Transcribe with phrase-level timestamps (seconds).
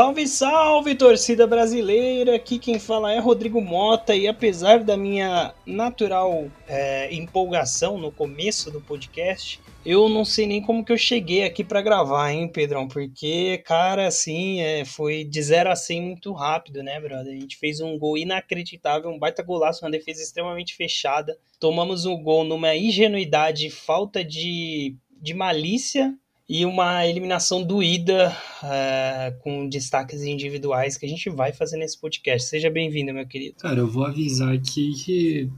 [0.00, 2.36] Salve, salve, torcida brasileira!
[2.36, 8.70] Aqui quem fala é Rodrigo Mota e apesar da minha natural é, empolgação no começo
[8.70, 12.88] do podcast, eu não sei nem como que eu cheguei aqui para gravar, hein, Pedrão?
[12.88, 17.36] Porque, cara, assim, é, foi de 0 a 100 muito rápido, né, brother?
[17.36, 21.36] A gente fez um gol inacreditável, um baita golaço, uma defesa extremamente fechada.
[21.58, 26.16] Tomamos um gol numa ingenuidade, falta de, de malícia
[26.52, 32.48] e uma eliminação doída uh, com destaques individuais que a gente vai fazer nesse podcast.
[32.48, 33.54] Seja bem-vindo, meu querido.
[33.60, 35.48] Cara, eu vou avisar aqui que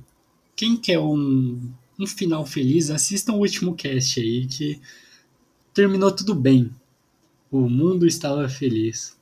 [0.55, 4.79] quem quer um, um final feliz, assista o último cast aí que
[5.73, 6.71] terminou tudo bem.
[7.51, 9.17] O mundo estava feliz.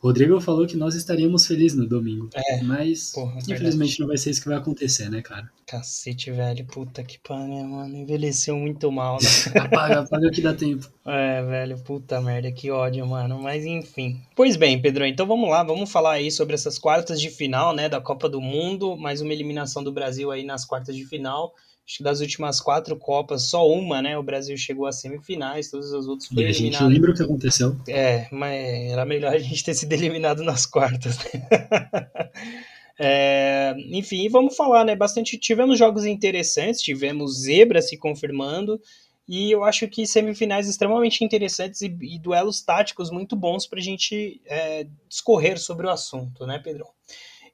[0.00, 2.30] Rodrigo falou que nós estaríamos felizes no domingo.
[2.34, 4.00] É, mas porra, é infelizmente verdade.
[4.00, 5.50] não vai ser isso que vai acontecer, né, cara?
[5.66, 6.64] Cacete, velho.
[6.64, 7.94] Puta que pariu, mano.
[7.94, 9.28] Envelheceu muito mal, né?
[9.60, 10.90] apaga, apaga que dá tempo.
[11.06, 11.78] É, velho.
[11.80, 13.42] Puta merda, que ódio, mano.
[13.42, 14.22] Mas enfim.
[14.34, 15.62] Pois bem, Pedro, então vamos lá.
[15.62, 18.96] Vamos falar aí sobre essas quartas de final, né, da Copa do Mundo.
[18.96, 21.52] Mais uma eliminação do Brasil aí nas quartas de final
[21.86, 24.16] acho que das últimas quatro Copas, só uma, né?
[24.16, 26.80] O Brasil chegou às semifinais, todas as outras foram eliminadas.
[26.80, 27.76] A gente lembra o que aconteceu.
[27.88, 31.18] É, mas era melhor a gente ter sido eliminado nas quartas.
[31.18, 31.48] Né?
[32.98, 34.94] é, enfim, vamos falar, né?
[34.94, 35.36] Bastante.
[35.38, 38.80] Tivemos jogos interessantes, tivemos zebra se confirmando.
[39.28, 43.82] E eu acho que semifinais extremamente interessantes e, e duelos táticos muito bons para a
[43.82, 46.84] gente é, discorrer sobre o assunto, né, Pedro?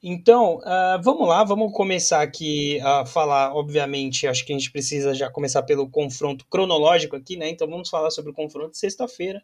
[0.02, 5.14] Então, uh, vamos lá, vamos começar aqui a falar, obviamente, acho que a gente precisa
[5.14, 7.48] já começar pelo confronto cronológico aqui, né?
[7.48, 9.42] Então vamos falar sobre o confronto de sexta-feira.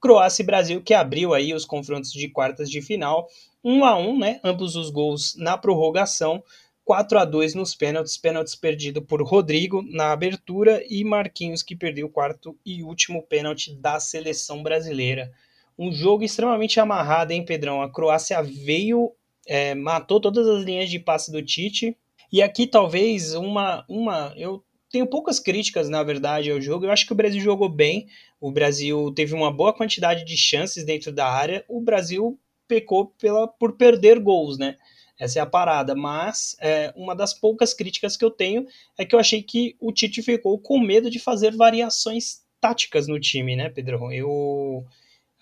[0.00, 3.28] Croácia e Brasil, que abriu aí os confrontos de quartas de final,
[3.62, 4.40] 1 a 1 né?
[4.42, 6.42] Ambos os gols na prorrogação,
[6.84, 12.06] 4 a 2 nos pênaltis, pênaltis perdido por Rodrigo na abertura e Marquinhos que perdeu
[12.06, 15.30] o quarto e último pênalti da seleção brasileira.
[15.78, 17.80] Um jogo extremamente amarrado, hein, Pedrão?
[17.80, 19.12] A Croácia veio
[19.46, 21.96] é, matou todas as linhas de passe do Tite.
[22.32, 24.32] E aqui talvez uma, uma.
[24.36, 26.84] Eu tenho poucas críticas, na verdade, ao jogo.
[26.84, 28.06] Eu acho que o Brasil jogou bem.
[28.40, 31.64] O Brasil teve uma boa quantidade de chances dentro da área.
[31.68, 32.38] O Brasil
[32.68, 34.76] pecou pela, por perder gols, né?
[35.18, 35.94] Essa é a parada.
[35.94, 38.66] Mas é, uma das poucas críticas que eu tenho
[38.98, 43.20] é que eu achei que o Tite ficou com medo de fazer variações táticas no
[43.20, 44.12] time, né, Pedro?
[44.12, 44.84] Eu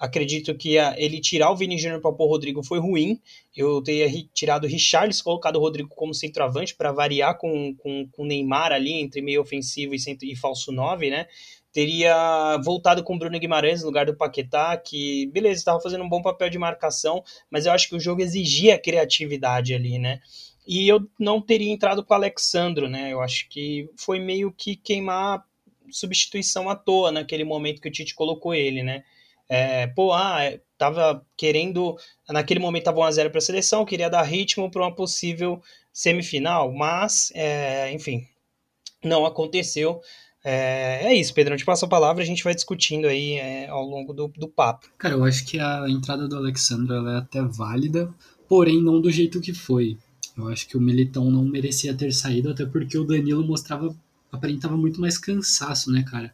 [0.01, 3.21] Acredito que a, ele tirar o Vini Júnior para pôr o Rodrigo foi ruim.
[3.55, 8.23] Eu teria tirado o Richarlison, colocado o Rodrigo como centroavante para variar com, com, com
[8.23, 11.27] o Neymar ali entre meio ofensivo e, centro, e falso 9, né?
[11.71, 16.09] Teria voltado com o Bruno Guimarães no lugar do Paquetá, que, beleza, estava fazendo um
[16.09, 20.21] bom papel de marcação, mas eu acho que o jogo exigia criatividade ali, né?
[20.67, 23.13] E eu não teria entrado com o Alexandro, né?
[23.13, 25.45] Eu acho que foi meio que queimar
[25.91, 29.05] substituição à toa naquele momento que o Tite colocou ele, né?
[29.51, 31.97] É, pô, ah, é, tava querendo.
[32.29, 35.61] Naquele momento tava 1x0 para a seleção, queria dar ritmo para uma possível
[35.93, 38.25] semifinal, mas, é, enfim,
[39.03, 40.01] não aconteceu.
[40.45, 41.55] É, é, isso, Pedro.
[41.55, 44.47] Eu te passo a palavra, a gente vai discutindo aí é, ao longo do, do
[44.47, 44.89] papo.
[44.97, 48.09] Cara, eu acho que a entrada do Alexandre é até válida,
[48.49, 49.99] porém não do jeito que foi.
[50.39, 53.95] Eu acho que o Militão não merecia ter saído, até porque o Danilo mostrava,
[54.31, 56.33] aparentava muito mais cansaço, né, cara?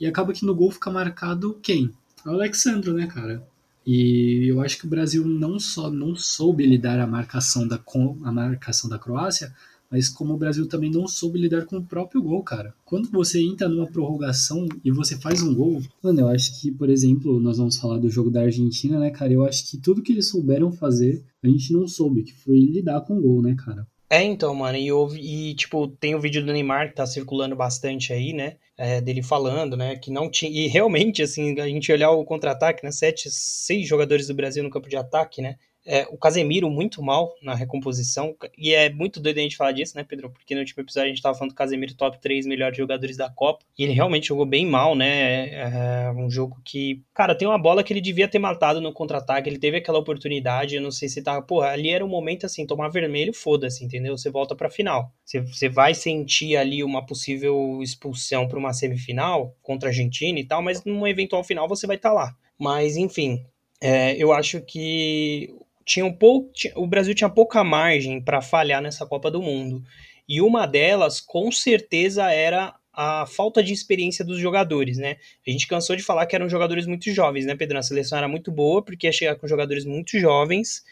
[0.00, 1.92] E acaba que no gol fica marcado quem?
[2.30, 3.46] Alexandro, né, cara?
[3.86, 7.78] E eu acho que o Brasil não só não soube lidar a marcação da
[8.22, 9.54] a marcação da Croácia,
[9.90, 12.74] mas como o Brasil também não soube lidar com o próprio gol, cara.
[12.84, 16.90] Quando você entra numa prorrogação e você faz um gol, mano, eu acho que, por
[16.90, 19.32] exemplo, nós vamos falar do jogo da Argentina, né, cara?
[19.32, 23.02] Eu acho que tudo que eles souberam fazer, a gente não soube, que foi lidar
[23.02, 23.86] com o gol, né, cara?
[24.10, 27.54] É, então, mano, e, houve, e tipo, tem o vídeo do Neymar que tá circulando
[27.54, 28.56] bastante aí, né?
[28.76, 29.96] É, dele falando, né?
[29.96, 30.50] Que não tinha.
[30.50, 32.90] E realmente, assim, a gente olhar o contra-ataque, né?
[32.90, 35.56] Sete, seis jogadores do Brasil no campo de ataque, né?
[35.86, 39.96] É, o Casemiro muito mal na recomposição, e é muito doido a gente falar disso,
[39.96, 40.30] né, Pedro?
[40.30, 43.28] Porque no último episódio a gente tava falando do Casemiro top 3 melhores jogadores da
[43.28, 45.48] Copa, e ele realmente jogou bem mal, né?
[45.50, 48.92] É, é um jogo que, cara, tem uma bola que ele devia ter matado no
[48.92, 52.46] contra-ataque, ele teve aquela oportunidade, eu não sei se tava, porra, ali era um momento
[52.46, 54.16] assim, tomar vermelho, foda-se, entendeu?
[54.16, 55.12] Você volta pra final.
[55.24, 60.44] Você, você vai sentir ali uma possível expulsão para uma semifinal contra a Argentina e
[60.44, 62.36] tal, mas numa eventual final você vai estar tá lá.
[62.58, 63.44] Mas, enfim,
[63.80, 65.54] é, eu acho que
[65.84, 69.82] tinha um pouco, o Brasil tinha pouca margem para falhar nessa Copa do Mundo.
[70.28, 75.16] E uma delas, com certeza, era a falta de experiência dos jogadores, né?
[75.46, 77.78] A gente cansou de falar que eram jogadores muito jovens, né, Pedro?
[77.78, 80.84] A seleção era muito boa porque ia chegar com jogadores muito jovens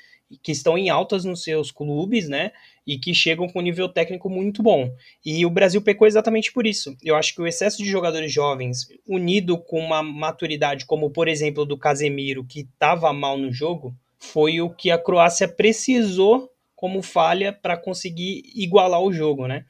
[0.42, 2.52] que estão em altas nos seus clubes, né?
[2.86, 4.92] E que chegam com um nível técnico muito bom.
[5.24, 6.96] E o Brasil pecou exatamente por isso.
[7.02, 11.64] Eu acho que o excesso de jogadores jovens, unido com uma maturidade, como por exemplo
[11.64, 17.52] do Casemiro, que estava mal no jogo, foi o que a Croácia precisou como falha
[17.52, 19.64] para conseguir igualar o jogo, né?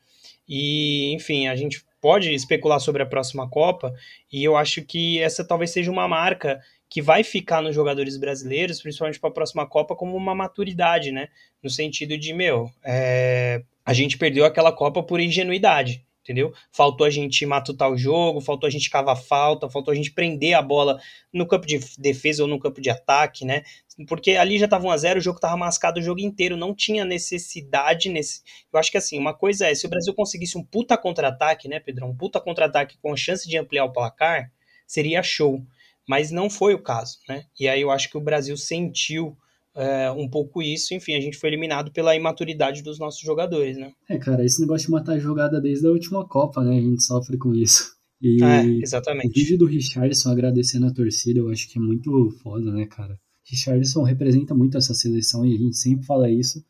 [0.47, 3.95] E, enfim, a gente pode especular sobre a próxima Copa,
[4.31, 8.83] e eu acho que essa talvez seja uma marca que vai ficar nos jogadores brasileiros,
[8.83, 11.29] principalmente para a próxima Copa, como uma maturidade, né?
[11.63, 13.63] No sentido de, meu, é...
[13.85, 16.53] a gente perdeu aquela Copa por ingenuidade, entendeu?
[16.71, 20.55] Faltou a gente matutar o jogo, faltou a gente cavar falta, faltou a gente prender
[20.55, 21.01] a bola
[21.33, 23.63] no campo de defesa ou no campo de ataque, né?
[24.09, 26.75] Porque ali já estava 1 a 0 o jogo estava mascado o jogo inteiro, não
[26.75, 28.43] tinha necessidade nesse.
[28.73, 31.79] Eu acho que assim, uma coisa é, se o Brasil conseguisse um puta contra-ataque, né,
[31.79, 32.11] Pedrão?
[32.11, 34.51] Um puta contra-ataque com chance de ampliar o placar,
[34.87, 35.63] seria show
[36.07, 37.45] mas não foi o caso, né?
[37.59, 39.37] E aí eu acho que o Brasil sentiu
[39.75, 43.93] é, um pouco isso, enfim, a gente foi eliminado pela imaturidade dos nossos jogadores, né?
[44.09, 46.77] É, cara, esse negócio de matar a jogada desde a última Copa, né?
[46.77, 47.93] A gente sofre com isso.
[48.21, 49.29] E é, exatamente.
[49.29, 53.19] O vídeo do Richardson agradecendo a torcida, eu acho que é muito foda, né, cara?
[53.45, 56.65] Richardson representa muito essa seleção e a gente sempre fala isso,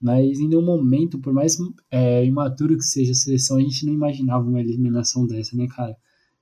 [0.00, 1.58] mas em nenhum momento, por mais
[1.90, 5.94] é, imaturo que seja a seleção, a gente não imaginava uma eliminação dessa, né, cara?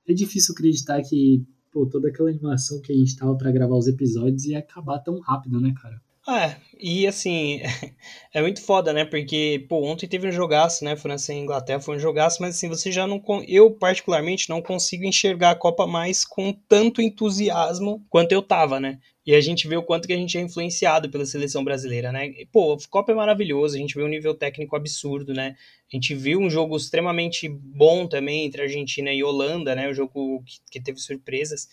[0.07, 1.43] É difícil acreditar que
[1.77, 5.19] pô, toda aquela animação que a gente tava para gravar os episódios ia acabar tão
[5.19, 6.01] rápido, né, cara?
[6.27, 7.61] É, e assim,
[8.33, 9.05] é muito foda, né?
[9.05, 10.95] Porque, pô, ontem teve um jogaço, né?
[10.95, 13.21] França e Inglaterra foi um jogaço, mas assim, você já não.
[13.47, 18.99] Eu, particularmente, não consigo enxergar a Copa mais com tanto entusiasmo quanto eu tava, né?
[19.27, 22.27] E a gente vê o quanto que a gente é influenciado pela seleção brasileira, né?
[22.27, 25.57] E, pô, a Copa é maravilhoso, a gente vê um nível técnico absurdo, né?
[25.91, 29.89] A gente viu um jogo extremamente bom também entre Argentina e Holanda, né?
[29.89, 31.67] O um jogo que, que teve surpresas.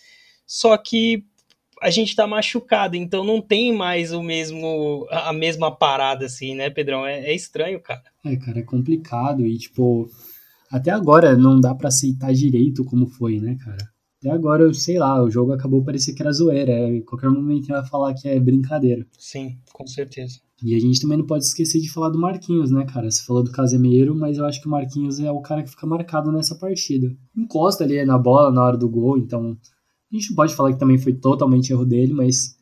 [0.45, 1.23] Só que
[1.81, 6.69] a gente tá machucado, então não tem mais o mesmo a mesma parada assim, né,
[6.69, 7.05] Pedrão?
[7.05, 8.03] É, é estranho, cara.
[8.25, 10.09] É, cara, é complicado e tipo
[10.69, 13.94] até agora não dá para aceitar direito como foi, né, cara?
[14.25, 16.73] Até agora, eu sei lá, o jogo acabou parecer que era zoeira.
[16.89, 19.05] Em qualquer momento vai falar que é brincadeira.
[19.19, 20.39] Sim, com certeza.
[20.63, 23.11] E a gente também não pode esquecer de falar do Marquinhos, né, cara?
[23.11, 25.85] Você falou do Casemiro, mas eu acho que o Marquinhos é o cara que fica
[25.85, 27.15] marcado nessa partida.
[27.37, 29.55] Encosta ali na bola na hora do gol, então
[30.11, 32.57] a gente não pode falar que também foi totalmente erro dele, mas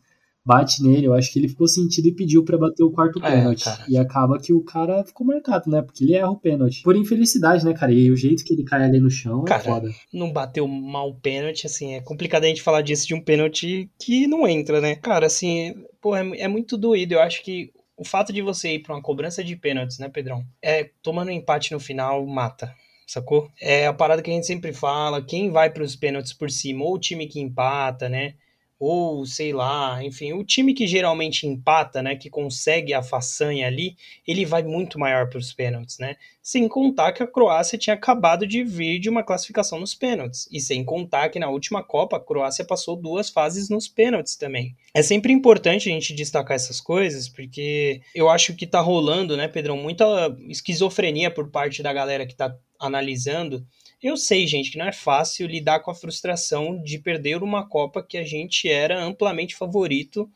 [0.46, 3.32] bate nele, eu acho que ele ficou sentido e pediu para bater o quarto é,
[3.32, 3.70] pênalti.
[3.88, 5.82] E acaba que o cara ficou marcado, né?
[5.82, 6.82] Porque ele erra o pênalti.
[6.84, 7.94] Por infelicidade, né, cara?
[7.94, 9.90] E o jeito que ele cai ali no chão é cara, é foda.
[10.12, 13.90] Não bateu mal o pênalti, assim, é complicado a gente falar disso de um pênalti
[14.00, 14.96] que não entra, né?
[14.96, 17.14] Cara, assim, pô, é, é muito doído.
[17.14, 20.44] Eu acho que o fato de você ir para uma cobrança de pênaltis, né, Pedrão?
[20.62, 22.74] É tomando um empate no final, mata
[23.06, 23.50] sacou?
[23.62, 26.84] É a parada que a gente sempre fala, quem vai para os pênaltis por cima,
[26.84, 28.34] ou o time que empata, né?
[28.84, 33.96] Ou sei lá, enfim, o time que geralmente empata, né, que consegue a façanha ali,
[34.28, 36.16] ele vai muito maior para os pênaltis, né?
[36.42, 40.60] Sem contar que a Croácia tinha acabado de vir de uma classificação nos pênaltis, e
[40.60, 44.76] sem contar que na última Copa a Croácia passou duas fases nos pênaltis também.
[44.94, 49.48] É sempre importante a gente destacar essas coisas, porque eu acho que tá rolando, né,
[49.48, 50.06] Pedrão, muita
[50.50, 53.66] esquizofrenia por parte da galera que tá analisando
[54.08, 58.04] eu sei, gente, que não é fácil lidar com a frustração de perder uma Copa
[58.04, 60.30] que a gente era amplamente favorito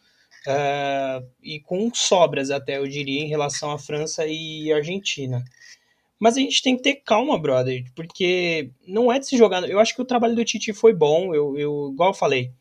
[0.48, 5.44] uh, e com sobras, até eu diria, em relação à França e Argentina.
[6.20, 9.70] Mas a gente tem que ter calma, brother, porque não é de se jogar.
[9.70, 12.52] Eu acho que o trabalho do Tite foi bom, eu, eu igual eu falei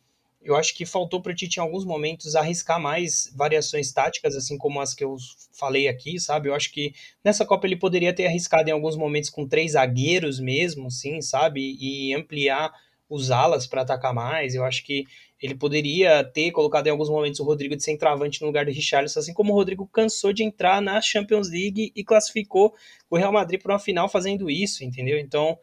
[0.46, 4.56] eu acho que faltou para o Tite em alguns momentos arriscar mais variações táticas, assim
[4.56, 5.16] como as que eu
[5.52, 6.48] falei aqui, sabe?
[6.48, 10.38] Eu acho que nessa Copa ele poderia ter arriscado em alguns momentos com três zagueiros
[10.38, 11.76] mesmo, sim, sabe?
[11.80, 12.72] E ampliar
[13.08, 14.54] os alas para atacar mais.
[14.54, 15.04] Eu acho que
[15.42, 19.18] ele poderia ter colocado em alguns momentos o Rodrigo de centroavante no lugar do Richarlison,
[19.18, 22.72] assim como o Rodrigo cansou de entrar na Champions League e classificou
[23.10, 25.18] o Real Madrid para uma final fazendo isso, entendeu?
[25.18, 25.58] Então,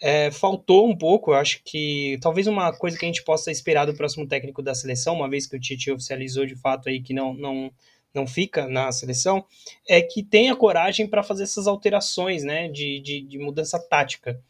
[0.00, 3.84] é, faltou um pouco, eu acho que talvez uma coisa que a gente possa esperar
[3.84, 7.12] do próximo técnico da seleção, uma vez que o Tite oficializou de fato aí que
[7.12, 7.70] não, não,
[8.14, 9.44] não fica na seleção,
[9.88, 14.40] é que tenha coragem para fazer essas alterações né, de, de, de mudança tática.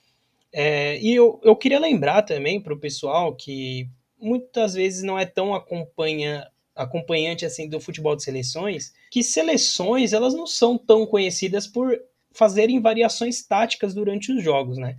[0.53, 3.89] É, e eu, eu queria lembrar também para o pessoal que
[4.21, 10.35] muitas vezes não é tão acompanha, acompanhante assim do futebol de seleções, que seleções elas
[10.35, 11.99] não são tão conhecidas por
[12.33, 14.99] fazerem variações táticas durante os jogos, né?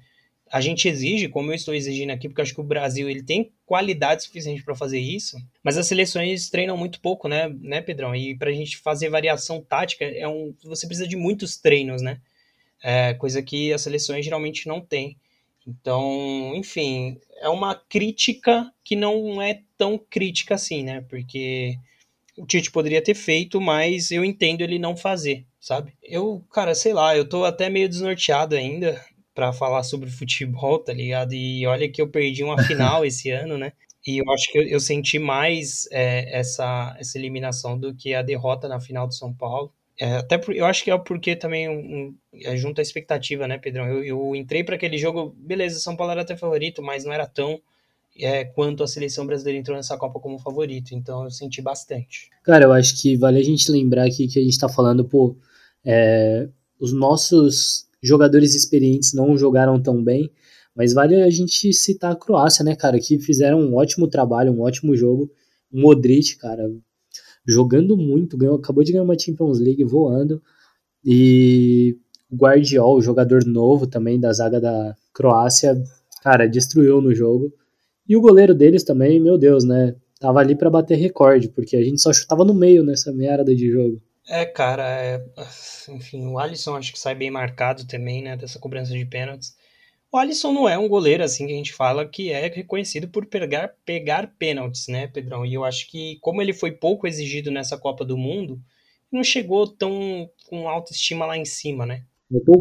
[0.52, 3.52] A gente exige, como eu estou exigindo aqui, porque acho que o Brasil ele tem
[3.66, 8.16] qualidade suficiente para fazer isso, mas as seleções treinam muito pouco, né, né, Pedrão?
[8.16, 12.20] E para a gente fazer variação tática, é um, você precisa de muitos treinos, né?
[12.82, 15.18] É, coisa que as seleções geralmente não têm.
[15.68, 21.06] Então, enfim, é uma crítica que não é tão crítica assim, né?
[21.10, 21.78] Porque
[22.38, 25.94] o Tite poderia ter feito, mas eu entendo ele não fazer, sabe?
[26.02, 29.00] Eu, cara, sei lá, eu tô até meio desnorteado ainda
[29.40, 31.34] para falar sobre futebol, tá ligado?
[31.34, 33.72] E olha que eu perdi uma final esse ano, né?
[34.06, 38.22] E eu acho que eu, eu senti mais é, essa, essa eliminação do que a
[38.22, 39.72] derrota na final do São Paulo.
[39.98, 43.58] É, até por, eu acho que é porque também um, é junto à expectativa, né,
[43.58, 43.88] Pedrão?
[43.88, 47.26] Eu, eu entrei para aquele jogo, beleza, São Paulo era até favorito, mas não era
[47.26, 47.62] tão
[48.18, 50.94] é, quanto a seleção brasileira entrou nessa Copa como favorito.
[50.94, 52.30] Então eu senti bastante.
[52.44, 55.38] Cara, eu acho que vale a gente lembrar aqui que a gente tá falando, pô,
[55.86, 60.32] é, os nossos jogadores experientes não jogaram tão bem,
[60.76, 64.62] mas vale a gente citar a Croácia, né, cara, que fizeram um ótimo trabalho, um
[64.62, 65.30] ótimo jogo.
[65.72, 66.72] O Modric, cara,
[67.46, 70.42] jogando muito, ganhou, acabou de ganhar uma Champions League voando.
[71.04, 71.98] E
[72.32, 75.82] o Guardiol, jogador novo também da zaga da Croácia,
[76.22, 77.52] cara, destruiu no jogo.
[78.08, 79.96] E o goleiro deles também, meu Deus, né?
[80.20, 83.72] Tava ali para bater recorde, porque a gente só chutava no meio nessa merda de
[83.72, 84.02] jogo.
[84.30, 85.26] É, cara, é,
[85.90, 89.58] enfim, o Alisson acho que sai bem marcado também, né, dessa cobrança de pênaltis.
[90.12, 93.26] O Alisson não é um goleiro assim que a gente fala que é reconhecido por
[93.26, 95.44] pegar, pegar pênaltis, né, Pedrão?
[95.44, 98.62] E eu acho que, como ele foi pouco exigido nessa Copa do Mundo,
[99.12, 102.04] não chegou tão com autoestima lá em cima, né?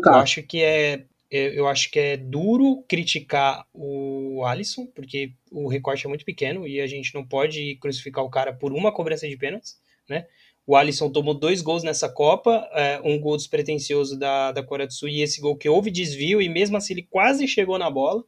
[0.09, 6.07] Eu acho que é eu acho que é duro criticar o Alisson, porque o recorte
[6.07, 9.37] é muito pequeno e a gente não pode crucificar o cara por uma cobrança de
[9.37, 10.27] pênaltis, né?
[10.69, 14.93] O Alisson tomou dois gols nessa Copa, é, um gol despretensioso da, da Coreia do
[14.93, 18.23] Sul e esse gol que houve desvio e mesmo assim ele quase chegou na bola.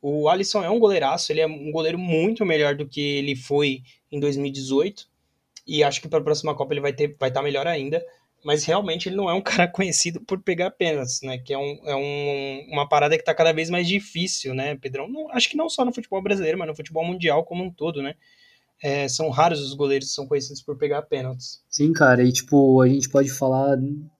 [0.00, 3.82] O Alisson é um goleiraço, ele é um goleiro muito melhor do que ele foi
[4.12, 5.08] em 2018
[5.66, 8.00] e acho que para a próxima Copa ele vai ter vai estar tá melhor ainda.
[8.44, 11.38] Mas realmente ele não é um cara conhecido por pegar pênaltis, né?
[11.38, 15.08] Que é, um, é um, uma parada que está cada vez mais difícil, né, Pedrão?
[15.08, 18.00] Não, acho que não só no futebol brasileiro, mas no futebol mundial como um todo,
[18.00, 18.14] né?
[18.82, 21.60] É, são raros os goleiros que são conhecidos por pegar pênaltis.
[21.70, 23.78] Sim, cara, e tipo, a gente pode falar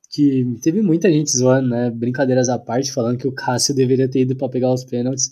[0.08, 1.90] que teve muita gente zoando, né?
[1.90, 5.30] Brincadeiras à parte, falando que o Cássio deveria ter ido para pegar os pênaltis,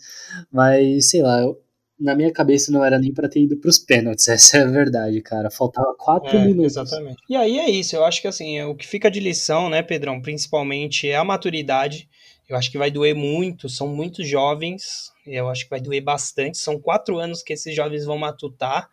[0.51, 1.61] mas sei lá, eu,
[1.99, 4.67] na minha cabeça não era nem para ter ido para os pênaltis, essa é a
[4.67, 5.51] verdade, cara.
[5.51, 6.73] Faltava quatro é, minutos.
[6.73, 7.19] Exatamente.
[7.29, 9.83] E aí é isso, eu acho que assim, é, o que fica de lição, né,
[9.83, 12.09] Pedrão, principalmente é a maturidade.
[12.49, 16.59] Eu acho que vai doer muito, são muitos jovens, eu acho que vai doer bastante.
[16.59, 18.89] São quatro anos que esses jovens vão matutar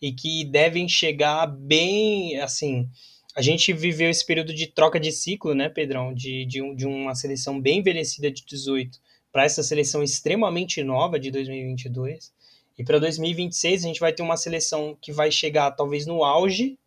[0.00, 2.88] e que devem chegar bem, assim,
[3.34, 7.14] a gente viveu esse período de troca de ciclo, né, Pedrão, de, de, de uma
[7.14, 8.98] seleção bem envelhecida de 18
[9.32, 12.32] para essa seleção extremamente nova de 2022.
[12.78, 16.78] E para 2026 a gente vai ter uma seleção que vai chegar talvez no auge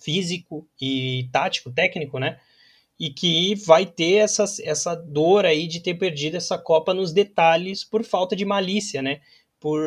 [0.00, 2.38] físico e tático, técnico, né?
[2.98, 7.84] E que vai ter essa, essa dor aí de ter perdido essa Copa nos detalhes
[7.84, 9.20] por falta de malícia, né?
[9.58, 9.80] Por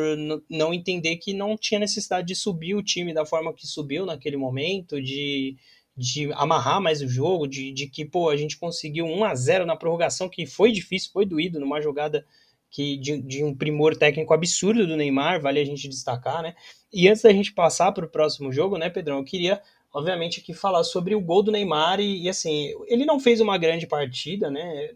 [0.48, 4.36] não entender que não tinha necessidade de subir o time da forma que subiu naquele
[4.36, 5.56] momento, de,
[5.96, 9.66] de amarrar mais o jogo, de, de que pô, a gente conseguiu 1 a 0
[9.66, 12.26] na prorrogação, que foi difícil, foi doído, numa jogada
[12.70, 16.54] que de, de um primor técnico absurdo do Neymar, vale a gente destacar, né?
[16.92, 19.60] E antes da gente passar para o próximo jogo, né, Pedrão, eu queria
[19.92, 23.58] obviamente aqui falar sobre o gol do Neymar e, e, assim, ele não fez uma
[23.58, 24.90] grande partida, né?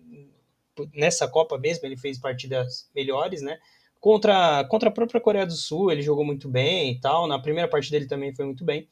[0.95, 3.59] Nessa Copa mesmo, ele fez partidas melhores, né?
[4.04, 7.26] Contra, contra a própria Coreia do Sul, ele jogou muito bem e tal.
[7.26, 8.87] Na primeira partida ele também foi muito bem.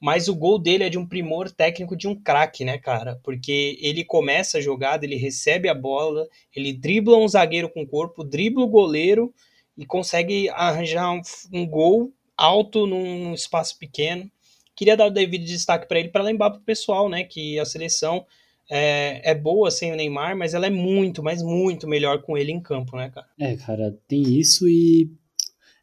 [0.00, 3.20] Mas o gol dele é de um primor técnico de um craque, né, cara?
[3.22, 7.86] Porque ele começa a jogada, ele recebe a bola, ele dribla um zagueiro com o
[7.86, 9.34] corpo, dribla o goleiro
[9.76, 11.20] e consegue arranjar um,
[11.52, 14.30] um gol alto num espaço pequeno.
[14.74, 17.66] Queria dar o devido destaque para ele para lembrar para o pessoal, né, que a
[17.66, 18.24] seleção
[18.70, 22.52] é, é boa sem o Neymar, mas ela é muito, mas muito melhor com ele
[22.52, 23.26] em campo, né, cara?
[23.38, 25.10] É, cara, tem isso e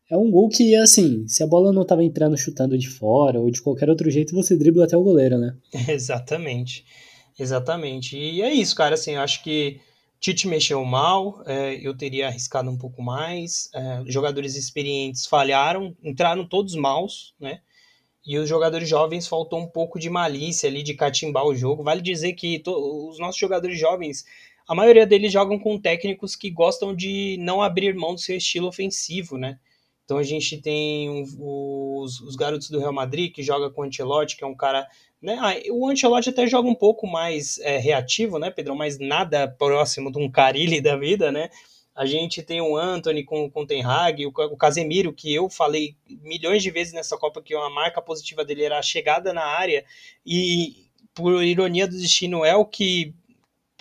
[0.10, 3.50] é um gol que, assim, se a bola não tava entrando chutando de fora ou
[3.50, 5.56] de qualquer outro jeito, você dribla até o goleiro, né?
[5.88, 6.86] Exatamente.
[7.40, 8.18] Exatamente.
[8.18, 9.80] E é isso, cara, assim, eu acho que
[10.20, 13.70] Tite mexeu mal, é, eu teria arriscado um pouco mais.
[13.74, 17.62] É, jogadores experientes falharam, entraram todos maus, né?
[18.26, 21.84] E os jogadores jovens faltou um pouco de malícia ali, de catimbar o jogo.
[21.84, 24.26] Vale dizer que os nossos jogadores jovens,
[24.68, 28.68] a maioria deles jogam com técnicos que gostam de não abrir mão do seu estilo
[28.68, 29.58] ofensivo, né?
[30.06, 34.36] Então a gente tem os, os garotos do Real Madrid que joga com o Ancelotti,
[34.36, 34.86] que é um cara.
[35.22, 35.38] Né?
[35.40, 38.76] Ah, o Ancelotti até joga um pouco mais é, reativo, né, Pedrão?
[38.76, 41.50] Mas nada próximo de um Carilli da vida, né?
[41.96, 45.50] A gente tem o Anthony com, com o Ten Hag, o, o Casemiro, que eu
[45.50, 49.44] falei milhões de vezes nessa Copa que uma marca positiva dele era a chegada na
[49.44, 49.86] área,
[50.26, 53.14] e por ironia do destino é o que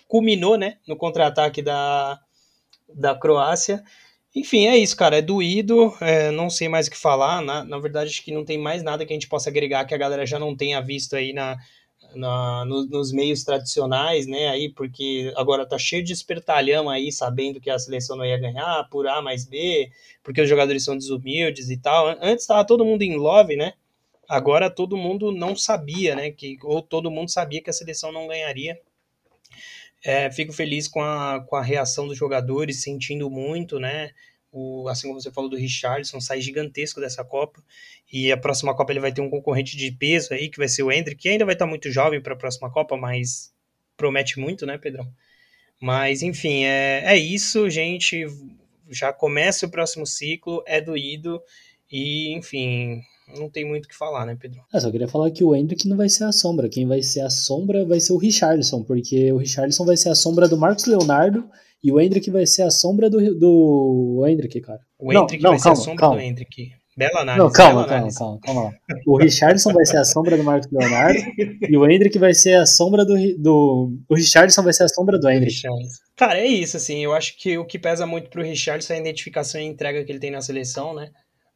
[0.08, 2.18] culminou né, no contra-ataque da,
[2.92, 3.82] da Croácia.
[4.34, 5.18] Enfim, é isso, cara.
[5.18, 7.40] É doído, é, não sei mais o que falar.
[7.40, 9.94] Na, na verdade, acho que não tem mais nada que a gente possa agregar que
[9.94, 11.56] a galera já não tenha visto aí na,
[12.14, 14.48] na, no, nos meios tradicionais, né?
[14.48, 18.88] Aí, porque agora tá cheio de espertalhão aí, sabendo que a seleção não ia ganhar
[18.90, 19.90] por A mais B,
[20.22, 22.08] porque os jogadores são desumildes e tal.
[22.20, 23.74] Antes tava todo mundo em love, né?
[24.28, 26.30] Agora todo mundo não sabia, né?
[26.30, 28.78] Que, ou todo mundo sabia que a seleção não ganharia.
[30.04, 34.12] É, fico feliz com a, com a reação dos jogadores, sentindo muito, né?
[34.52, 37.62] O, assim como você falou do Richardson, sai gigantesco dessa Copa.
[38.12, 40.82] E a próxima Copa ele vai ter um concorrente de peso aí, que vai ser
[40.82, 43.52] o Hendrick, que ainda vai estar muito jovem para a próxima Copa, mas
[43.96, 45.06] promete muito, né, Pedrão?
[45.80, 48.26] Mas, enfim, é, é isso, gente.
[48.90, 51.40] Já começa o próximo ciclo, é doído.
[51.90, 53.02] E, enfim,
[53.38, 54.60] não tem muito o que falar, né, Pedro?
[54.72, 56.68] É, só queria falar que o Hendrick não vai ser a sombra.
[56.68, 60.14] Quem vai ser a sombra vai ser o Richardson, porque o Richardson vai ser a
[60.14, 61.48] sombra do Marcos Leonardo
[61.82, 64.80] e o Hendrick vai ser a sombra do, do Hendrick, cara.
[64.98, 66.16] O Hendrick não, vai não, ser calma, a sombra calma.
[66.16, 66.80] do Hendrick.
[66.96, 67.44] Bela análise.
[67.44, 68.18] Não, calma, calma, análise.
[68.18, 69.02] calma, calma, calma.
[69.06, 71.18] O Richardson vai ser a sombra do Marcos Leonardo
[71.68, 73.92] e o Hendrick vai ser a sombra do, do.
[74.08, 75.62] O Richardson vai ser a sombra do Hendrick.
[76.16, 77.02] Cara, é isso, assim.
[77.02, 80.04] Eu acho que o que pesa muito pro Richardson é a identificação e a entrega
[80.04, 81.08] que ele tem na seleção, né?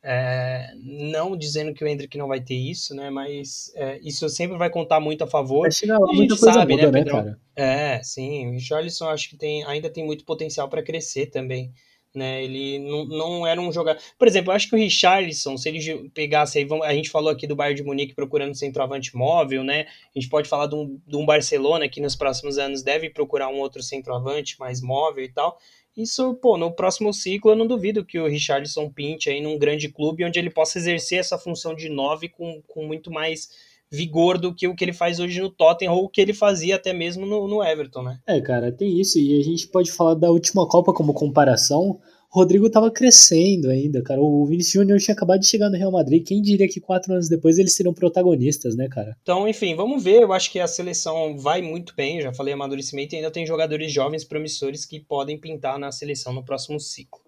[0.07, 3.09] É, não dizendo que o Hendrick não vai ter isso, né?
[3.09, 5.63] Mas é, isso sempre vai contar muito a favor.
[5.63, 7.41] Vai chegar lá, muita coisa sabe, muda, né, né, cara?
[7.57, 8.49] É, sim.
[8.49, 11.73] O Richarlison acho que tem, ainda tem muito potencial para crescer também.
[12.15, 14.01] Né, ele não, não era um jogador.
[14.17, 17.45] Por exemplo, eu acho que o Richarlison, se ele pegasse aí, a gente falou aqui
[17.45, 19.87] do Bayern de Munique procurando centroavante móvel, né?
[20.15, 23.49] A gente pode falar de um, de um Barcelona que nos próximos anos deve procurar
[23.49, 25.59] um outro centroavante mais móvel e tal.
[25.97, 29.89] Isso, pô, no próximo ciclo eu não duvido que o Richardson pinte aí num grande
[29.89, 33.49] clube onde ele possa exercer essa função de nove com, com muito mais
[33.91, 36.77] vigor do que o que ele faz hoje no Tottenham ou o que ele fazia
[36.77, 38.19] até mesmo no, no Everton, né?
[38.27, 39.19] É, cara, tem isso.
[39.19, 42.01] E a gente pode falar da última Copa como comparação.
[42.35, 44.21] Rodrigo estava crescendo ainda, cara.
[44.21, 46.27] O Vinícius Júnior tinha acabado de chegar no Real Madrid.
[46.27, 49.17] Quem diria que quatro anos depois eles seriam protagonistas, né, cara?
[49.23, 50.23] Então, enfim, vamos ver.
[50.23, 52.17] Eu acho que a seleção vai muito bem.
[52.17, 56.33] Eu já falei amadurecimento e ainda tem jogadores jovens promissores que podem pintar na seleção
[56.33, 57.21] no próximo ciclo.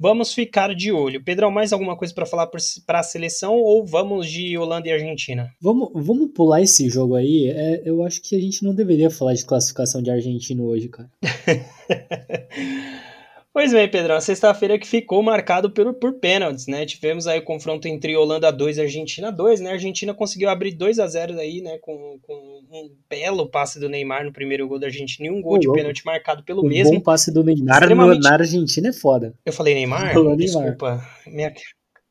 [0.00, 1.22] Vamos ficar de olho.
[1.22, 5.52] Pedrão, mais alguma coisa para falar para a seleção ou vamos de Holanda e Argentina?
[5.60, 7.50] Vamos, vamos pular esse jogo aí.
[7.50, 11.10] É, eu acho que a gente não deveria falar de classificação de argentino hoje, cara.
[13.54, 16.84] Pois bem, Pedrão, sexta-feira que ficou marcado por, por pênaltis, né?
[16.84, 19.70] Tivemos aí o confronto entre Holanda 2 e Argentina 2, né?
[19.70, 21.78] A Argentina conseguiu abrir 2 a 0 aí, né?
[21.78, 25.56] Com, com um belo passe do Neymar no primeiro gol da Argentina e um gol
[25.56, 26.94] de pênalti marcado pelo o mesmo.
[26.94, 28.24] bom passe do Neymar extremamente...
[28.24, 29.32] na Argentina é foda.
[29.46, 30.12] Eu falei Neymar?
[30.12, 30.36] Neymar.
[30.36, 31.06] Desculpa.
[31.24, 31.54] Minha...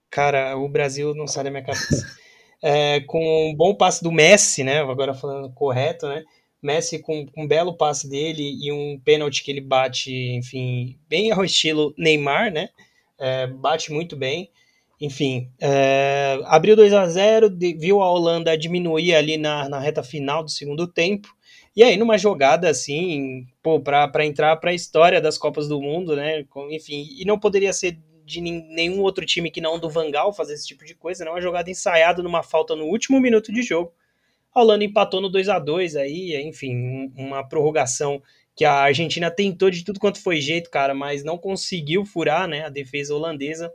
[0.10, 2.08] Cara, o Brasil não sai da minha cabeça.
[2.63, 4.79] é, com um bom passe do Messi, né?
[4.79, 6.23] Agora falando correto, né?
[6.65, 11.32] Messi com, com, um belo passe dele e um pênalti que ele bate, enfim, bem
[11.32, 12.69] ao estilo Neymar, né?
[13.19, 14.49] É, bate muito bem.
[14.99, 20.43] Enfim, é, abriu 2 a 0 viu a Holanda diminuir ali na, na reta final
[20.43, 21.28] do segundo tempo.
[21.76, 26.15] E aí, numa jogada assim, pô, para entrar para a história das Copas do Mundo,
[26.15, 26.45] né?
[26.69, 30.67] Enfim, e não poderia ser de nenhum outro time que não do Vangal fazer esse
[30.67, 31.32] tipo de coisa, né?
[31.32, 33.91] Uma jogada ensaiada numa falta no último minuto de jogo.
[34.54, 38.22] A Holanda empatou no 2 a 2 aí, enfim, uma prorrogação
[38.56, 42.66] que a Argentina tentou de tudo quanto foi jeito, cara, mas não conseguiu furar, né,
[42.66, 43.74] a defesa holandesa.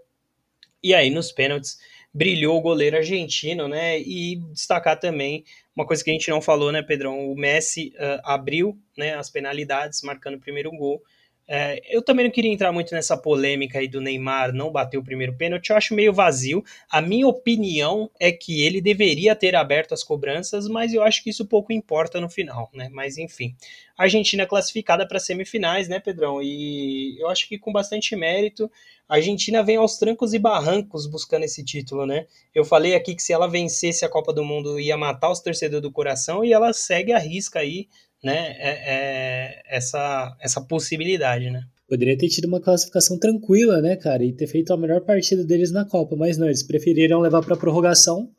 [0.82, 1.78] E aí nos pênaltis
[2.14, 4.00] brilhou o goleiro argentino, né?
[4.00, 7.30] E destacar também uma coisa que a gente não falou, né, Pedrão?
[7.30, 11.02] O Messi uh, abriu, né, as penalidades, marcando o primeiro gol.
[11.50, 15.02] É, eu também não queria entrar muito nessa polêmica aí do Neymar não bater o
[15.02, 16.62] primeiro pênalti, eu acho meio vazio.
[16.90, 21.30] A minha opinião é que ele deveria ter aberto as cobranças, mas eu acho que
[21.30, 22.90] isso pouco importa no final, né?
[22.92, 23.56] Mas enfim.
[23.96, 26.42] Argentina é classificada para semifinais, né, Pedrão?
[26.42, 28.70] E eu acho que com bastante mérito.
[29.08, 32.26] A Argentina vem aos trancos e barrancos buscando esse título, né?
[32.54, 35.82] Eu falei aqui que se ela vencesse a Copa do Mundo ia matar os torcedores
[35.82, 37.88] do coração e ela segue a risca aí
[38.22, 41.62] né, é, é essa, essa possibilidade, né?
[41.88, 45.70] Poderia ter tido uma classificação tranquila, né, cara, e ter feito a melhor partida deles
[45.70, 48.30] na Copa, mas não, eles preferiram levar para prorrogação.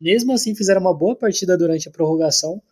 [0.00, 2.62] Mesmo assim, fizeram uma boa partida durante a prorrogação.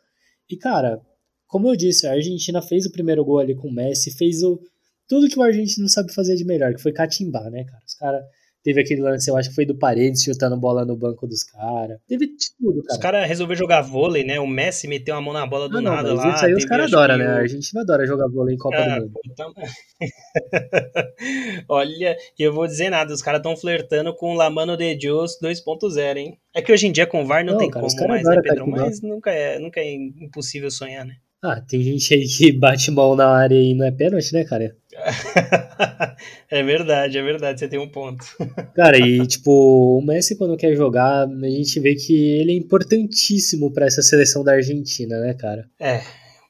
[0.49, 1.01] E, cara,
[1.47, 4.61] como eu disse, a Argentina fez o primeiro gol ali com o Messi, fez o
[5.09, 7.83] tudo que o argentino sabe fazer de melhor, que foi catimbar, né, cara?
[7.87, 8.25] Os caras
[8.67, 12.01] Teve aquele lance, eu acho que foi do Paredes chutando bola no banco dos caras.
[12.09, 12.97] Teve tudo, cara.
[12.97, 14.41] Os caras resolveram jogar vôlei, né?
[14.41, 16.35] O Messi meteu a mão na bola do ah, não, nada lá.
[16.35, 17.29] Isso aí os caras adoram, né?
[17.29, 19.21] A Argentina adora jogar vôlei em Copa ah, do Mundo.
[19.25, 19.55] Então...
[21.69, 25.39] Olha, e eu vou dizer nada, os caras estão flertando com o Lamano de Dios
[25.41, 26.37] 2.0, hein?
[26.53, 28.41] É que hoje em dia com o VAR não, não tem cara, como mais, né,
[28.43, 28.67] Pedro?
[28.67, 31.15] Mas nunca é, nunca é impossível sonhar, né?
[31.41, 34.75] Ah, tem gente aí que bate mão na área e não é pênalti, né, cara?
[36.51, 38.25] é verdade, é verdade, você tem um ponto.
[38.75, 43.73] Cara, e tipo, o Messi quando quer jogar, a gente vê que ele é importantíssimo
[43.73, 45.69] para essa seleção da Argentina, né, cara?
[45.79, 46.03] É,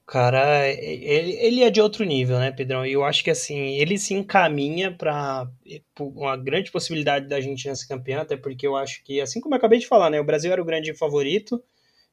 [0.06, 2.86] cara, ele, ele é de outro nível, né, Pedrão?
[2.86, 5.48] E eu acho que assim, ele se encaminha para
[5.98, 9.58] uma grande possibilidade da Argentina ser campeã, até porque eu acho que, assim como eu
[9.58, 11.62] acabei de falar, né, o Brasil era o grande favorito,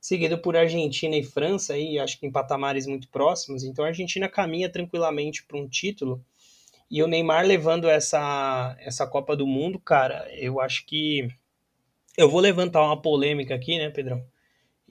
[0.04, 3.64] seguido por Argentina e França, aí, acho que em patamares muito próximos.
[3.64, 6.22] Então a Argentina caminha tranquilamente para um título.
[6.92, 11.30] E o Neymar levando essa, essa Copa do Mundo, cara, eu acho que.
[12.18, 14.22] Eu vou levantar uma polêmica aqui, né, Pedrão?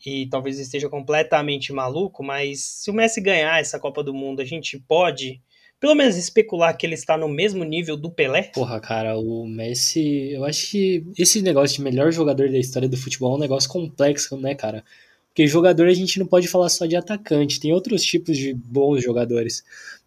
[0.04, 4.46] E talvez esteja completamente maluco, mas se o Messi ganhar essa Copa do Mundo, a
[4.46, 5.42] gente pode
[5.82, 8.52] pelo menos especular que ele está no mesmo nível do Pelé?
[8.54, 12.96] Porra, cara, o Messi, eu acho que esse negócio de melhor jogador da história do
[12.96, 14.84] futebol é um negócio complexo, né, cara?
[15.26, 19.02] Porque jogador a gente não pode falar só de atacante, tem outros tipos de bons
[19.02, 19.64] jogadores.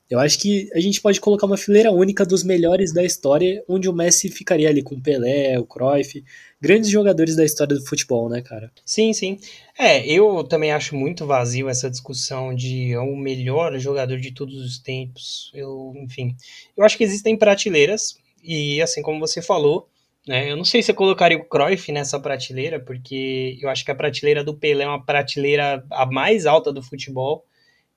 [0.10, 3.90] Eu acho que a gente pode colocar uma fileira única dos melhores da história, onde
[3.90, 6.24] o Messi ficaria ali com o Pelé, o Cruyff,
[6.62, 8.72] grandes jogadores da história do futebol, né, cara?
[8.86, 9.40] Sim, sim.
[9.78, 14.64] É, eu também acho muito vazio essa discussão de é o melhor jogador de todos
[14.64, 15.52] os tempos.
[15.56, 16.36] Eu, enfim,
[16.78, 19.90] eu acho que existem prateleiras e assim como você falou,
[20.28, 23.90] né, eu não sei se eu colocaria o Cruyff nessa prateleira, porque eu acho que
[23.90, 27.44] a prateleira do Pelé é uma prateleira a mais alta do futebol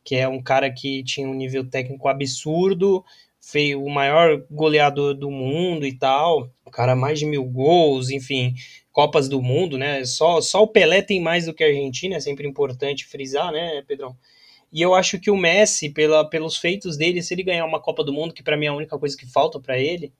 [0.09, 3.05] que é um cara que tinha um nível técnico absurdo,
[3.39, 8.55] foi o maior goleador do mundo e tal, o cara mais de mil gols, enfim,
[8.91, 10.03] Copas do Mundo, né?
[10.07, 13.85] Só, só o Pelé tem mais do que a Argentina, é sempre importante frisar, né,
[13.87, 14.17] Pedrão?
[14.73, 18.03] E eu acho que o Messi, pela, pelos feitos dele, se ele ganhar uma Copa
[18.03, 20.11] do Mundo, que para mim é a única coisa que falta para ele,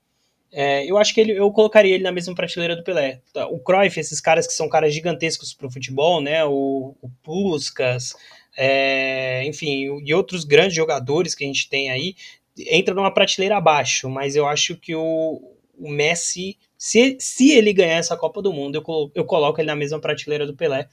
[0.51, 3.21] é, eu acho que ele, eu colocaria ele na mesma prateleira do Pelé.
[3.49, 6.45] O Cruyff, esses caras que são caras gigantescos pro futebol, né?
[6.45, 8.13] O, o Puskas,
[8.57, 12.15] é, enfim, e outros grandes jogadores que a gente tem aí,
[12.57, 15.41] entra numa prateleira abaixo, mas eu acho que o,
[15.77, 19.75] o Messi, se, se ele ganhar essa Copa do Mundo, eu, eu coloco ele na
[19.75, 20.87] mesma prateleira do Pelé.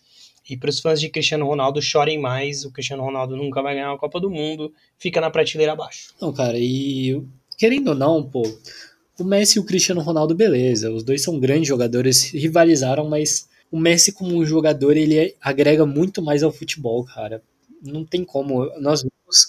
[0.48, 2.64] E para os fãs de Cristiano Ronaldo, chorem mais.
[2.64, 6.14] O Cristiano Ronaldo nunca vai ganhar uma Copa do Mundo, fica na prateleira abaixo.
[6.20, 7.20] Não, cara, e
[7.58, 8.42] querendo ou não, pô,
[9.18, 10.92] o Messi e o Cristiano Ronaldo, beleza.
[10.92, 16.22] Os dois são grandes jogadores, rivalizaram, mas o Messi como um jogador, ele agrega muito
[16.22, 17.42] mais ao futebol, cara
[17.82, 18.66] não tem como.
[18.80, 19.48] Nós vimos,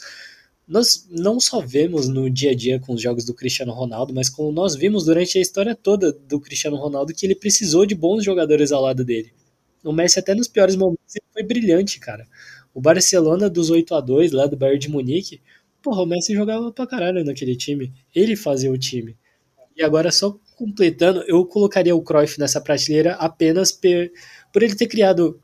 [0.67, 4.29] nós não só vemos no dia a dia com os jogos do Cristiano Ronaldo, mas
[4.29, 8.23] como nós vimos durante a história toda do Cristiano Ronaldo que ele precisou de bons
[8.23, 9.31] jogadores ao lado dele.
[9.83, 12.27] O Messi até nos piores momentos ele foi brilhante, cara.
[12.73, 15.41] O Barcelona dos 8 a 2 lá do Bayern de Munique,
[15.81, 17.93] porra, o Messi jogava pra caralho naquele time.
[18.13, 19.15] Ele fazia o time.
[19.75, 25.39] E agora só completando, eu colocaria o Cruyff nessa prateleira apenas por ele ter criado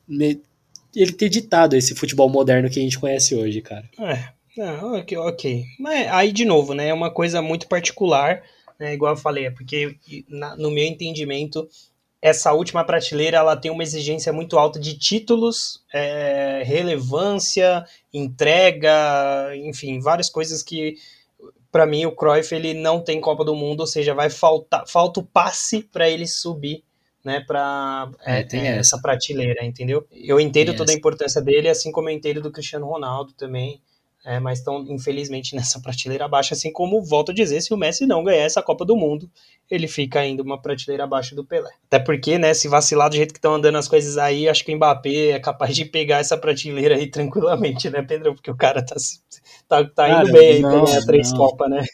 [0.96, 3.88] ele ter ditado esse futebol moderno que a gente conhece hoje, cara.
[4.00, 5.64] É, é ok, ok.
[5.80, 8.44] Mas aí, de novo, né, é uma coisa muito particular,
[8.80, 9.96] né, igual eu falei, é porque
[10.28, 11.68] na, no meu entendimento,
[12.22, 20.00] essa última prateleira ela tem uma exigência muito alta de títulos, é, relevância, entrega, enfim,
[20.00, 20.96] várias coisas que
[21.74, 25.20] para mim o Cruyff ele não tem Copa do Mundo, ou seja, vai faltar falta
[25.20, 26.84] o passe para ele subir
[27.26, 30.06] né, para é, é, é, essa prateleira, entendeu?
[30.12, 30.98] Eu entendo tem toda essa.
[30.98, 33.82] a importância dele, assim como eu entendo do Cristiano Ronaldo também,
[34.26, 38.06] é, mas estão, infelizmente, nessa prateleira abaixo, assim como, volto a dizer, se o Messi
[38.06, 39.30] não ganhar essa Copa do Mundo,
[39.70, 41.70] ele fica ainda uma prateleira abaixo do Pelé.
[41.88, 44.74] Até porque, né, se vacilar do jeito que estão andando as coisas aí, acho que
[44.74, 48.34] o Mbappé é capaz de pegar essa prateleira aí tranquilamente, né, Pedro?
[48.34, 48.96] Porque o cara tá,
[49.68, 51.86] tá, tá indo cara, bem aí pra ganhar três Copas, né?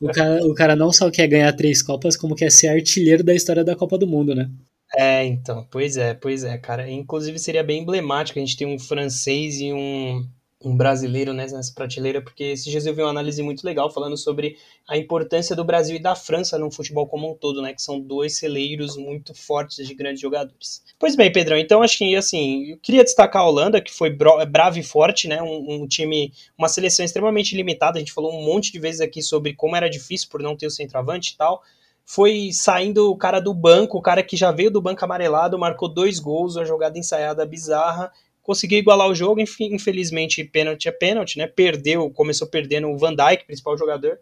[0.00, 3.34] O cara, o cara não só quer ganhar três Copas, como quer ser artilheiro da
[3.34, 4.50] história da Copa do Mundo, né?
[4.96, 6.90] É, então, pois é, pois é, cara.
[6.90, 10.26] Inclusive seria bem emblemático a gente ter um francês e um
[10.62, 14.16] um brasileiro né, nessa prateleira, porque esses dias eu vi uma análise muito legal falando
[14.16, 17.80] sobre a importância do Brasil e da França no futebol como um todo, né, que
[17.80, 20.82] são dois celeiros muito fortes de grandes jogadores.
[20.98, 24.78] Pois bem, Pedrão, então acho que assim, eu queria destacar a Holanda, que foi brava
[24.78, 28.70] e forte, né, um, um, time, uma seleção extremamente limitada, a gente falou um monte
[28.70, 31.62] de vezes aqui sobre como era difícil por não ter o centroavante e tal,
[32.04, 35.88] foi saindo o cara do banco, o cara que já veio do banco amarelado, marcou
[35.88, 41.46] dois gols, uma jogada ensaiada bizarra, conseguiu igualar o jogo, infelizmente pênalti é pênalti, né?
[41.46, 44.18] Perdeu, começou perdendo o Van Dijk, principal jogador.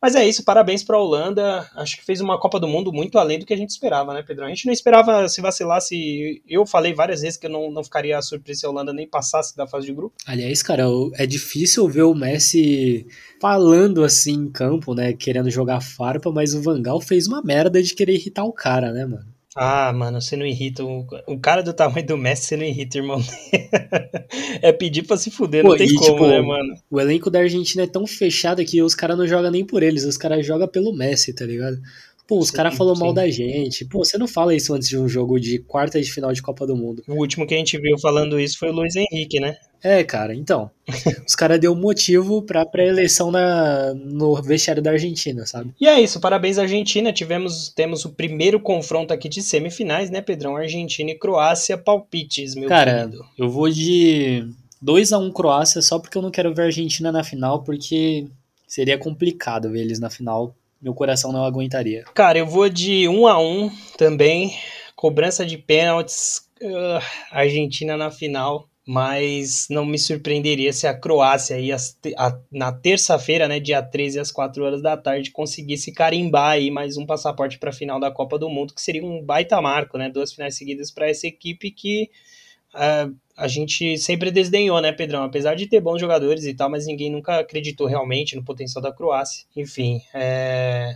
[0.00, 1.70] Mas é isso, parabéns para a Holanda.
[1.76, 4.24] Acho que fez uma Copa do Mundo muito além do que a gente esperava, né,
[4.26, 4.46] Pedro?
[4.46, 6.42] A gente não esperava se vacilasse.
[6.48, 9.54] Eu falei várias vezes que eu não, não ficaria surpreso se a Holanda nem passasse
[9.54, 10.16] da fase de grupo.
[10.26, 10.84] Aliás, cara,
[11.16, 13.06] é difícil ver o Messi
[13.38, 15.12] falando assim em campo, né?
[15.12, 19.04] Querendo jogar farpa, mas o Vangal fez uma merda de querer irritar o cara, né,
[19.04, 19.39] mano?
[19.56, 20.84] Ah, mano, você não irrita.
[20.84, 23.20] O, o cara do tamanho do Messi, você não irrita, irmão.
[24.62, 26.74] é pedir pra se fuder, Pô, não tem e, como, tipo, né, mano?
[26.88, 30.04] O elenco da Argentina é tão fechado que os caras não jogam nem por eles,
[30.04, 31.78] os caras jogam pelo Messi, tá ligado?
[32.28, 33.84] Pô, os caras falaram mal da gente.
[33.84, 36.64] Pô, você não fala isso antes de um jogo de quarta de final de Copa
[36.64, 37.02] do Mundo.
[37.08, 39.56] O último que a gente viu falando isso foi o Luiz Henrique, né?
[39.82, 40.70] É, cara, então.
[41.26, 43.32] os caras deu motivo pra pré-eleição
[43.94, 45.72] no vestiário da Argentina, sabe?
[45.80, 47.12] E é isso, parabéns Argentina.
[47.12, 50.56] Tivemos, temos o primeiro confronto aqui de semifinais, né, Pedrão?
[50.56, 53.24] Argentina e Croácia, palpites, meu cara, querido.
[53.38, 54.46] eu vou de
[54.82, 58.26] 2 a 1 Croácia só porque eu não quero ver a Argentina na final, porque
[58.66, 62.04] seria complicado ver eles na final meu coração não aguentaria.
[62.14, 64.56] Cara, eu vou de 1 um a 1 um também.
[64.96, 66.48] Cobrança de pênaltis.
[66.62, 68.66] Uh, Argentina na final.
[68.86, 74.32] Mas não me surpreenderia se a Croácia aí a, na terça-feira, né, dia 13 às
[74.32, 78.38] 4 horas da tarde, conseguisse carimbar aí mais um passaporte para a final da Copa
[78.38, 80.08] do Mundo, que seria um baita marco, né?
[80.08, 82.10] Duas finais seguidas para essa equipe que
[82.74, 85.24] uh, a gente sempre desdenhou, né, Pedrão?
[85.24, 88.92] Apesar de ter bons jogadores e tal, mas ninguém nunca acreditou realmente no potencial da
[88.92, 89.46] Croácia.
[89.56, 90.94] Enfim, é...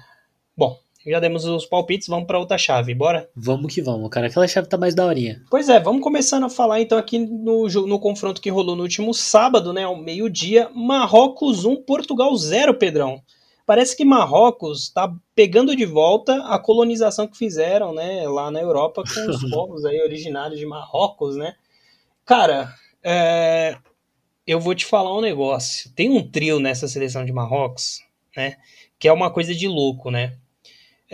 [0.57, 3.29] Bom, já demos os palpites, vamos para outra chave, bora?
[3.37, 4.29] Vamos que vamos, cara.
[4.29, 5.43] Aquela chave tá mais daorinha.
[5.51, 9.13] Pois é, vamos começando a falar então aqui no, no confronto que rolou no último
[9.13, 10.71] sábado, né, ao meio-dia.
[10.75, 13.23] Marrocos 1, Portugal 0, Pedrão.
[13.67, 19.03] Parece que Marrocos está pegando de volta a colonização que fizeram, né, lá na Europa
[19.03, 21.55] com os povos aí originários de Marrocos, né?
[22.25, 23.77] Cara, é,
[24.47, 25.91] eu vou te falar um negócio.
[25.95, 28.01] Tem um trio nessa seleção de Marrocos,
[28.37, 28.57] né?
[28.99, 30.39] Que é uma coisa de louco, né?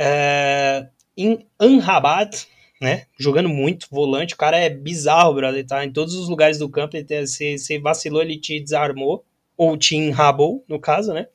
[0.02, 2.48] É, em Anrabat,
[2.80, 3.04] né?
[3.18, 4.32] Jogando muito, volante.
[4.32, 5.66] O cara é bizarro, brother.
[5.66, 6.96] Tá em todos os lugares do campo.
[6.96, 9.22] Ele se, se vacilou, ele te desarmou.
[9.58, 11.26] Ou te enrabou, no caso, né?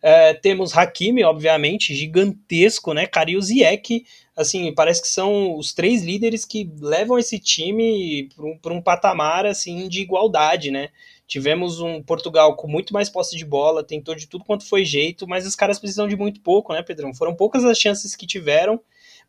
[0.00, 3.06] É, temos Hakimi, obviamente, gigantesco, né?
[3.06, 8.30] Cara, e o Ziyech, assim, parece que são os três líderes que levam esse time
[8.62, 10.88] para um, um, patamar, assim, de igualdade, né?
[11.26, 15.26] Tivemos um Portugal com muito mais posse de bola, tentou de tudo quanto foi jeito,
[15.26, 17.12] mas os caras precisam de muito pouco, né, Pedrão?
[17.12, 18.80] Foram poucas as chances que tiveram,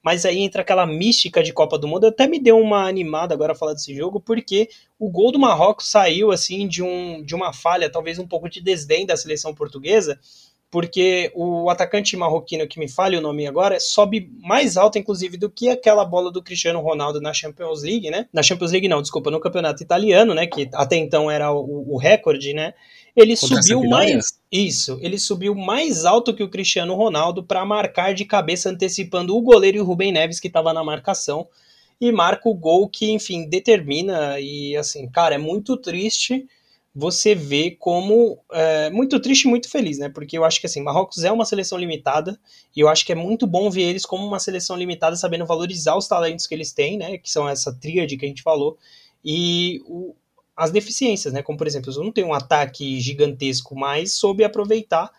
[0.03, 2.05] mas aí entra aquela mística de Copa do Mundo.
[2.05, 6.31] Até me deu uma animada agora falar desse jogo, porque o gol do Marrocos saiu,
[6.31, 10.19] assim, de, um, de uma falha, talvez um pouco de desdém da seleção portuguesa,
[10.69, 15.49] porque o atacante marroquino, que me falha o nome agora, sobe mais alto, inclusive, do
[15.49, 18.27] que aquela bola do Cristiano Ronaldo na Champions League, né?
[18.33, 20.45] Na Champions League, não, desculpa, no campeonato italiano, né?
[20.45, 22.73] Que até então era o, o recorde, né?
[23.15, 24.39] Ele Contra subiu mais.
[24.51, 29.41] Isso, ele subiu mais alto que o Cristiano Ronaldo para marcar de cabeça, antecipando o
[29.41, 31.47] goleiro e o Rubem Neves, que estava na marcação.
[31.99, 34.39] E marca o gol que, enfim, determina.
[34.39, 36.45] E assim, cara, é muito triste
[36.99, 40.09] você vê como é, muito triste e muito feliz, né?
[40.09, 42.39] Porque eu acho que assim, Marrocos é uma seleção limitada
[42.75, 45.95] e eu acho que é muito bom ver eles como uma seleção limitada, sabendo valorizar
[45.95, 47.19] os talentos que eles têm, né?
[47.19, 48.79] Que são essa tríade que a gente falou
[49.23, 50.15] e o,
[50.55, 51.43] as deficiências, né?
[51.43, 55.11] Como por exemplo, eu não tenho um ataque gigantesco, mas soube aproveitar.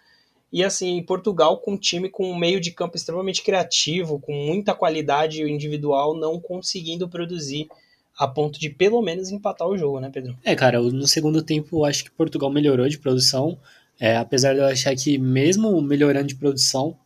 [0.53, 4.75] E assim, Portugal com um time com um meio de campo extremamente criativo, com muita
[4.75, 7.69] qualidade individual, não conseguindo produzir
[8.18, 10.37] a ponto de pelo menos empatar o jogo, né, Pedro?
[10.44, 13.57] É, cara, no segundo tempo eu acho que Portugal melhorou de produção,
[14.00, 16.96] é, apesar de eu achar que mesmo melhorando de produção,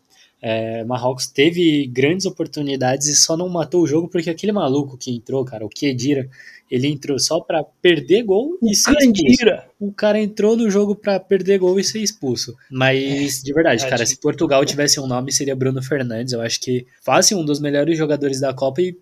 [0.40, 5.14] é, Marrocos teve grandes oportunidades e só não matou o jogo porque aquele maluco que
[5.14, 6.28] entrou, cara, o Kedira,
[6.68, 9.44] ele entrou só para perder gol e ser expulso.
[9.78, 12.56] O cara entrou no jogo para perder gol e ser expulso.
[12.70, 16.32] Mas, de verdade, cara, se Portugal tivesse um nome, seria Bruno Fernandes.
[16.32, 18.96] Eu acho que fácil um dos melhores jogadores da Copa e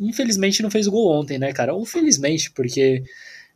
[0.00, 1.74] infelizmente não fez gol ontem, né, cara?
[1.74, 3.02] Ou felizmente, porque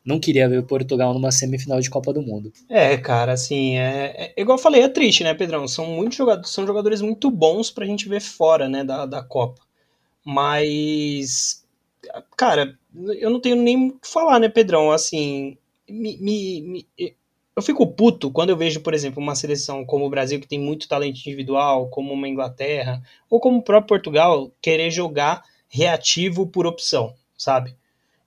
[0.04, 2.52] não queria ver o Portugal numa semifinal de Copa do Mundo.
[2.68, 5.68] É, cara, assim, é, é igual eu falei, é triste, né, Pedrão?
[5.68, 9.60] São muitos jogadores, são jogadores muito bons pra gente ver fora, né, da, da Copa.
[10.24, 11.64] Mas,
[12.36, 12.78] cara,
[13.20, 14.90] eu não tenho nem o que falar, né, Pedrão?
[14.90, 16.86] Assim, me, me, me,
[17.58, 20.60] eu fico puto quando eu vejo, por exemplo, uma seleção como o Brasil, que tem
[20.60, 26.66] muito talento individual, como uma Inglaterra, ou como o próprio Portugal, querer jogar reativo por
[26.66, 27.76] opção, sabe?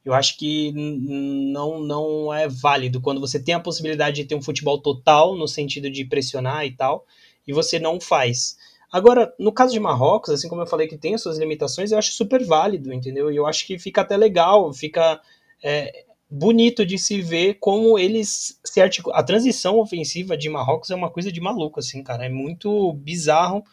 [0.04, 4.42] Eu acho que não, não é válido quando você tem a possibilidade de ter um
[4.42, 7.06] futebol total, no sentido de pressionar e tal,
[7.48, 8.58] e você não faz.
[8.92, 11.98] Agora, no caso de Marrocos, assim como eu falei que tem as suas limitações, eu
[11.98, 13.32] acho super válido, entendeu?
[13.32, 15.22] E eu acho que fica até legal, fica
[15.64, 19.18] é, bonito de se ver como eles se articulam.
[19.18, 22.26] A transição ofensiva de Marrocos é uma coisa de maluco, assim, cara.
[22.26, 23.64] É muito bizarro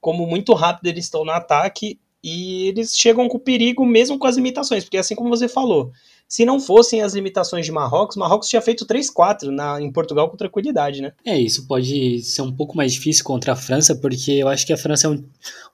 [0.00, 4.36] como muito rápido eles estão no ataque e eles chegam com perigo mesmo com as
[4.36, 5.92] imitações, porque assim como você falou,
[6.28, 11.00] se não fossem as limitações de Marrocos, Marrocos tinha feito 3-4 em Portugal com tranquilidade,
[11.00, 11.12] né?
[11.24, 14.72] É, isso pode ser um pouco mais difícil contra a França, porque eu acho que
[14.74, 15.24] a França é um,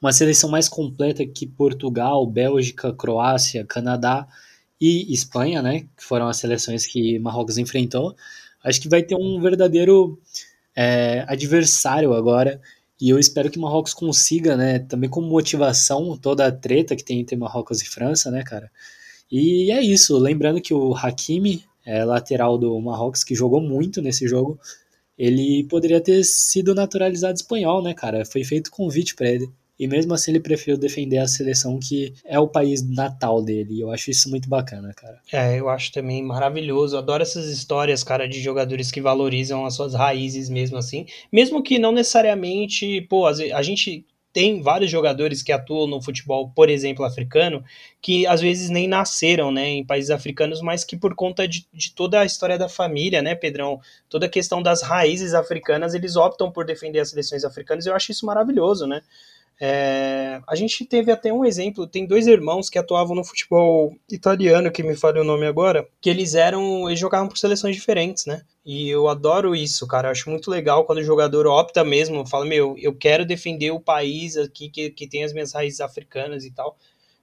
[0.01, 4.29] uma seleção mais completa que Portugal, Bélgica, Croácia, Canadá
[4.81, 5.81] e Espanha, né?
[5.97, 8.15] Que foram as seleções que Marrocos enfrentou.
[8.63, 10.21] Acho que vai ter um verdadeiro
[10.77, 12.61] é, adversário agora.
[13.01, 14.79] E eu espero que Marrocos consiga, né?
[14.79, 18.71] Também como motivação toda a treta que tem entre Marrocos e França, né, cara?
[19.31, 20.17] E é isso.
[20.19, 24.59] Lembrando que o Hakimi, é, lateral do Marrocos, que jogou muito nesse jogo,
[25.19, 28.25] ele poderia ter sido naturalizado espanhol, né, cara?
[28.25, 29.51] Foi feito convite para ele.
[29.79, 33.75] E mesmo assim ele preferiu defender a seleção que é o país natal dele.
[33.75, 35.21] E eu acho isso muito bacana, cara.
[35.33, 36.97] É, eu acho também maravilhoso.
[36.97, 41.07] adoro essas histórias, cara, de jogadores que valorizam as suas raízes mesmo assim.
[41.33, 46.69] Mesmo que não necessariamente, pô, a gente tem vários jogadores que atuam no futebol, por
[46.69, 47.65] exemplo, africano,
[48.03, 51.93] que às vezes nem nasceram né, em países africanos, mas que por conta de, de
[51.93, 56.51] toda a história da família, né, Pedrão, toda a questão das raízes africanas, eles optam
[56.51, 57.87] por defender as seleções africanas.
[57.87, 59.03] Eu acho isso maravilhoso, né?
[59.61, 64.71] É, a gente teve até um exemplo, tem dois irmãos que atuavam no futebol italiano,
[64.71, 68.43] que me falha o nome agora, que eles eram, eles jogavam por seleções diferentes, né?
[68.65, 70.09] E eu adoro isso, cara.
[70.09, 73.81] Eu acho muito legal quando o jogador opta mesmo, fala, meu, eu quero defender o
[73.81, 76.77] país aqui que, que tem as minhas raízes africanas e tal.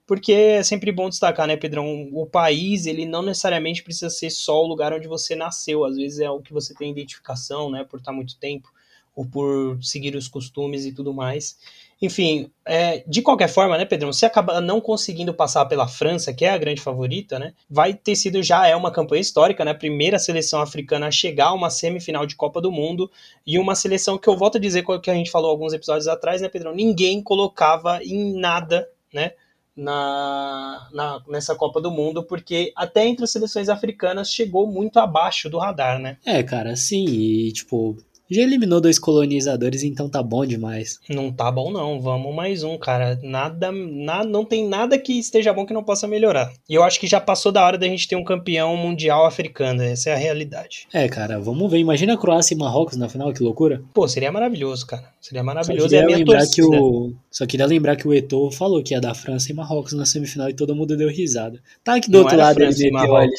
[0.06, 2.08] Porque é sempre bom destacar, né, Pedrão?
[2.12, 5.84] O país, ele não necessariamente precisa ser só o lugar onde você nasceu.
[5.84, 8.68] Às vezes é o que você tem identificação, né, por estar muito tempo,
[9.14, 11.56] ou por seguir os costumes e tudo mais.
[12.02, 16.44] Enfim, é, de qualquer forma, né, Pedrão, se acaba não conseguindo passar pela França, que
[16.44, 19.74] é a grande favorita, né, vai ter sido, já é uma campanha histórica, né, a
[19.74, 23.08] primeira seleção africana a chegar a uma semifinal de Copa do Mundo,
[23.46, 26.42] e uma seleção que eu volto a dizer, que a gente falou alguns episódios atrás,
[26.42, 29.34] né, Pedrão, ninguém colocava em nada, né,
[29.76, 35.48] na, na, nessa Copa do Mundo, porque até entre as seleções africanas chegou muito abaixo
[35.48, 36.18] do radar, né?
[36.26, 37.96] É, cara, sim, e tipo,
[38.32, 40.98] já eliminou dois colonizadores, então tá bom demais.
[41.08, 43.18] Não tá bom não, vamos mais um, cara.
[43.22, 46.52] Nada, nada, não tem nada que esteja bom que não possa melhorar.
[46.68, 49.82] E eu acho que já passou da hora da gente ter um campeão mundial africano,
[49.82, 50.86] essa é a realidade.
[50.92, 51.78] É, cara, vamos ver.
[51.78, 53.82] Imagina a Croácia e Marrocos na final, que loucura.
[53.92, 55.04] Pô, seria maravilhoso, cara.
[55.20, 55.88] Seria maravilhoso.
[55.88, 59.14] Só queria, lembrar que o, só queria lembrar que o Eto'o falou que ia dar
[59.14, 61.60] França e Marrocos na semifinal e todo mundo deu risada.
[61.84, 63.30] Tá aqui do não outro lado França ele meteu ali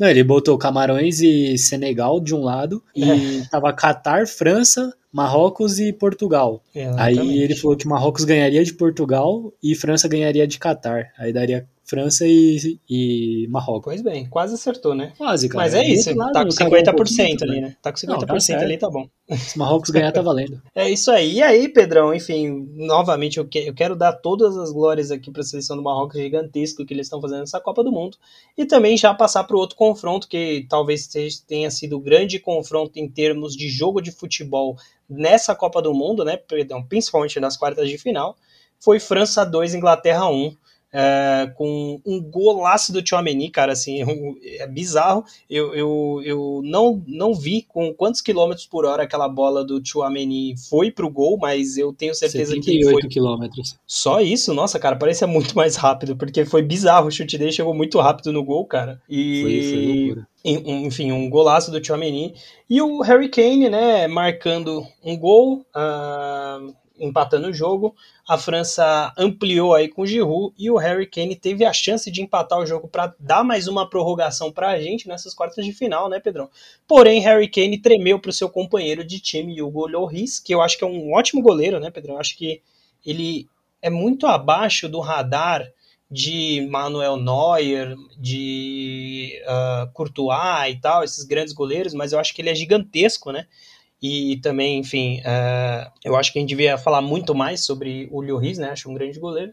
[0.00, 3.44] não, ele botou Camarões e Senegal de um lado e é.
[3.50, 6.64] tava Catar, França, Marrocos e Portugal.
[6.74, 7.20] Exatamente.
[7.20, 11.10] Aí ele falou que Marrocos ganharia de Portugal e França ganharia de Catar.
[11.18, 13.86] Aí daria França e, e Marrocos.
[13.86, 15.12] Pois bem, quase acertou, né?
[15.18, 15.64] Quase, cara.
[15.64, 17.76] Mas é isso, lado, tá com 50% um ali, né?
[17.82, 19.08] Tá com 50% Não, tá ali, tá bom.
[19.36, 20.62] Se Marrocos ganhar, tá valendo.
[20.72, 21.34] é isso aí.
[21.34, 25.42] E aí, Pedrão, enfim, novamente eu, que, eu quero dar todas as glórias aqui pra
[25.42, 28.16] seleção do Marrocos gigantesco que eles estão fazendo nessa Copa do Mundo.
[28.56, 31.08] E também já passar pro outro confronto, que talvez
[31.44, 34.76] tenha sido o grande confronto em termos de jogo de futebol
[35.08, 36.36] nessa Copa do Mundo, né?
[36.36, 38.36] Perdão, principalmente nas quartas de final.
[38.78, 40.56] Foi França 2, Inglaterra 1
[40.92, 44.02] é, com um golaço do Tchouameni, cara, assim,
[44.58, 45.24] é bizarro.
[45.48, 50.54] Eu, eu, eu não, não vi com quantos quilômetros por hora aquela bola do Tchouameni
[50.68, 53.02] foi pro gol, mas eu tenho certeza que foi...
[53.02, 53.78] quilômetros.
[53.86, 54.52] Só isso?
[54.52, 58.32] Nossa, cara, parecia muito mais rápido, porque foi bizarro, o chute dele chegou muito rápido
[58.32, 59.00] no gol, cara.
[59.08, 59.42] E...
[59.42, 60.30] Foi, foi loucura.
[60.42, 62.34] Enfim, um golaço do Tchouameni.
[62.68, 67.96] E o Harry Kane, né, marcando um gol, uh, empatando o jogo.
[68.28, 72.22] A França ampliou aí com o Giroud e o Harry Kane teve a chance de
[72.22, 76.08] empatar o jogo para dar mais uma prorrogação para a gente nessas quartas de final,
[76.08, 76.48] né, Pedrão?
[76.86, 80.76] Porém, Harry Kane tremeu para o seu companheiro de time, Hugo Lloris, que eu acho
[80.76, 82.14] que é um ótimo goleiro, né, Pedrão?
[82.14, 82.60] Eu acho que
[83.04, 83.48] ele
[83.80, 85.66] é muito abaixo do radar
[86.10, 92.42] de Manuel Neuer, de uh, Courtois e tal, esses grandes goleiros, mas eu acho que
[92.42, 93.46] ele é gigantesco, né?
[94.02, 98.22] E também, enfim, uh, eu acho que a gente devia falar muito mais sobre o
[98.22, 98.70] Lloris, né?
[98.70, 99.52] Acho um grande goleiro.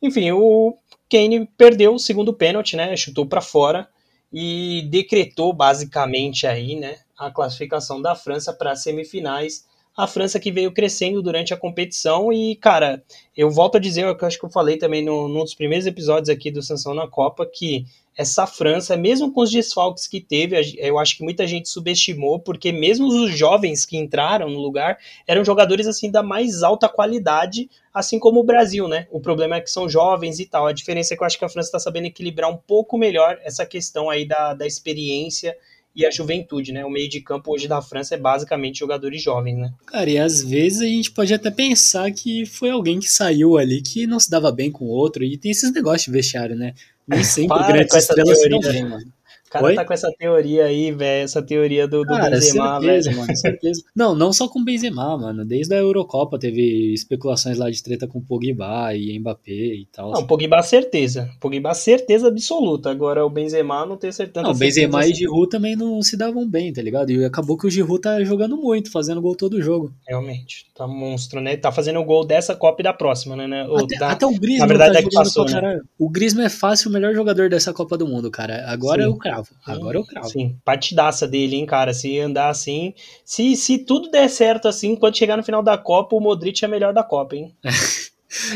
[0.00, 0.76] Enfim, o
[1.10, 2.96] Kane perdeu o segundo pênalti, né?
[2.96, 3.88] Chutou para fora
[4.36, 9.64] e decretou basicamente aí, né, a classificação da França para as semifinais.
[9.96, 13.00] A França que veio crescendo durante a competição e, cara,
[13.36, 16.28] eu volto a dizer, eu acho que eu falei também no, num dos primeiros episódios
[16.28, 17.86] aqui do Sansão na Copa, que
[18.16, 22.70] essa França, mesmo com os desfalques que teve, eu acho que muita gente subestimou, porque
[22.70, 28.18] mesmo os jovens que entraram no lugar eram jogadores assim da mais alta qualidade, assim
[28.18, 29.08] como o Brasil, né?
[29.10, 30.66] O problema é que são jovens e tal.
[30.66, 33.38] A diferença é que eu acho que a França está sabendo equilibrar um pouco melhor
[33.42, 35.56] essa questão aí da, da experiência
[35.94, 36.84] e a juventude, né?
[36.84, 39.72] O meio de campo hoje da França é basicamente jogadores jovens, né?
[39.86, 43.80] Cara, e às vezes a gente pode até pensar que foi alguém que saiu ali
[43.80, 46.74] que não se dava bem com o outro, e tem esses negócios de vestiário, né?
[47.06, 49.13] Nem sempre Para grandes estrelas se dão bem, mano.
[49.54, 49.74] O cara Oi?
[49.76, 53.20] tá com essa teoria aí, velho, essa teoria do, do cara, Benzema, certeza, véio.
[53.20, 53.82] mano, certeza.
[53.94, 55.44] Não, não só com o Benzema, mano.
[55.44, 60.10] Desde a Eurocopa teve especulações lá de treta com o Pogba e Mbappé e tal.
[60.10, 60.26] Não, assim.
[60.26, 61.30] Pogba certeza.
[61.40, 62.90] Pogba certeza absoluta.
[62.90, 64.44] Agora o Benzema não tem certeza.
[64.44, 65.12] Não, o Benzema assim.
[65.12, 67.10] e Giroud também não se davam bem, tá ligado?
[67.10, 69.92] E acabou que o Giroud tá jogando muito, fazendo gol todo jogo.
[70.06, 71.56] Realmente, tá monstro, né?
[71.56, 73.46] Tá fazendo gol dessa Copa e da próxima, né?
[73.46, 73.66] né?
[73.76, 74.10] Até, da...
[74.10, 75.80] até o Griezmann Na verdade tá é que passou, né?
[75.98, 78.64] O Griezmann é fácil o melhor jogador dessa Copa do Mundo, cara.
[78.66, 79.08] Agora Sim.
[79.08, 79.43] eu cravo.
[79.66, 80.28] Agora eu cravo.
[80.28, 81.92] Sim, partidaça dele, hein, cara.
[81.92, 86.16] Se andar assim, se, se tudo der certo assim, quando chegar no final da Copa,
[86.16, 87.54] o Modric é melhor da Copa, hein?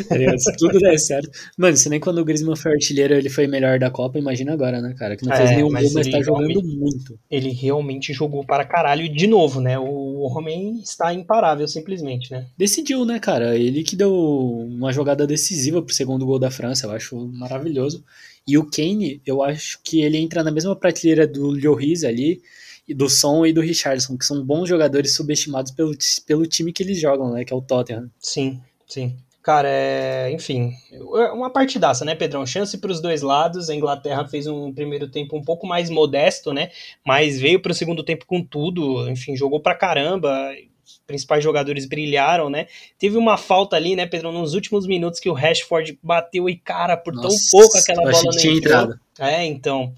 [0.09, 1.31] Tá se tudo der certo.
[1.57, 4.81] Mano, se nem quando o Griezmann foi artilheiro ele foi melhor da Copa, imagina agora,
[4.81, 5.17] né, cara?
[5.17, 7.19] Que não fez é, nenhum gol, mas tá jogando muito.
[7.31, 9.79] Ele realmente jogou para caralho de novo, né?
[9.79, 12.47] O homem está imparável, simplesmente, né?
[12.57, 13.57] Decidiu, né, cara?
[13.57, 18.05] Ele que deu uma jogada decisiva pro segundo gol da França, eu acho maravilhoso.
[18.47, 22.41] E o Kane, eu acho que ele entra na mesma prateleira do Lloris ali,
[22.89, 25.95] do Son e do Richardson, que são bons jogadores subestimados pelo,
[26.27, 27.45] pelo time que eles jogam, né?
[27.45, 28.11] Que é o Tottenham.
[28.19, 29.15] Sim, sim.
[29.49, 32.45] Cara, é, enfim, é uma partidaça, né, Pedrão?
[32.45, 33.71] Chance para os dois lados.
[33.71, 36.71] A Inglaterra fez um primeiro tempo um pouco mais modesto, né?
[37.03, 39.09] Mas veio para o segundo tempo com tudo.
[39.09, 40.53] Enfim, jogou para caramba.
[40.85, 42.67] Os principais jogadores brilharam, né?
[42.99, 46.95] Teve uma falta ali, né, Pedrão, nos últimos minutos que o Rashford bateu e cara
[46.95, 49.01] por Nossa, tão pouco aquela bola tinha entrado.
[49.19, 49.95] É, então.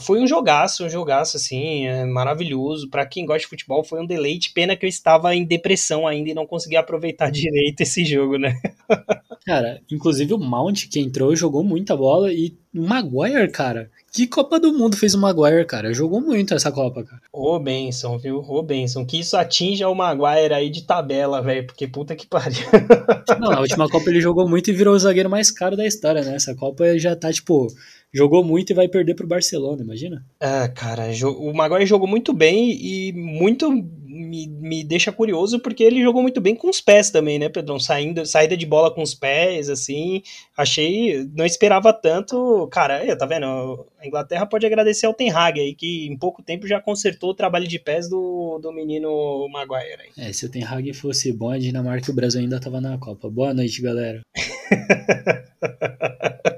[0.00, 2.88] Foi um jogaço, um jogaço, assim, é maravilhoso.
[2.88, 4.52] Para quem gosta de futebol, foi um deleite.
[4.52, 8.60] Pena que eu estava em depressão ainda e não consegui aproveitar direito esse jogo, né?
[9.44, 13.90] cara, inclusive o Mount que entrou jogou muita bola e Maguire, cara.
[14.12, 15.92] Que Copa do Mundo fez o Maguire, cara?
[15.92, 17.22] Jogou muito essa Copa, cara.
[17.32, 18.38] Ô, benção, viu?
[18.38, 19.04] Ô, benção.
[19.04, 21.66] Que isso atinja o Maguire aí de tabela, velho.
[21.66, 22.66] Porque puta que pariu.
[23.40, 26.22] Não, na última Copa ele jogou muito e virou o zagueiro mais caro da história,
[26.22, 26.36] né?
[26.36, 27.68] Essa Copa já tá, tipo,
[28.12, 30.24] jogou muito e vai perder pro Barcelona, imagina?
[30.38, 33.68] É, cara, o Maguire jogou muito bem e muito
[34.14, 37.80] me, me deixa curioso porque ele jogou muito bem com os pés também, né, Pedrão?
[37.80, 40.22] Saindo, saída de bola com os pés, assim,
[40.56, 43.86] achei, não esperava tanto, cara, aí, tá vendo?
[43.98, 47.34] A Inglaterra pode agradecer ao Ten Hag aí, que em pouco tempo já consertou o
[47.34, 50.28] trabalho de pés do, do menino Maguire aí.
[50.28, 52.96] É, se o Ten Hag fosse bom, a Dinamarca e o Brasil ainda tava na
[52.98, 53.28] Copa.
[53.28, 54.20] Boa noite, galera.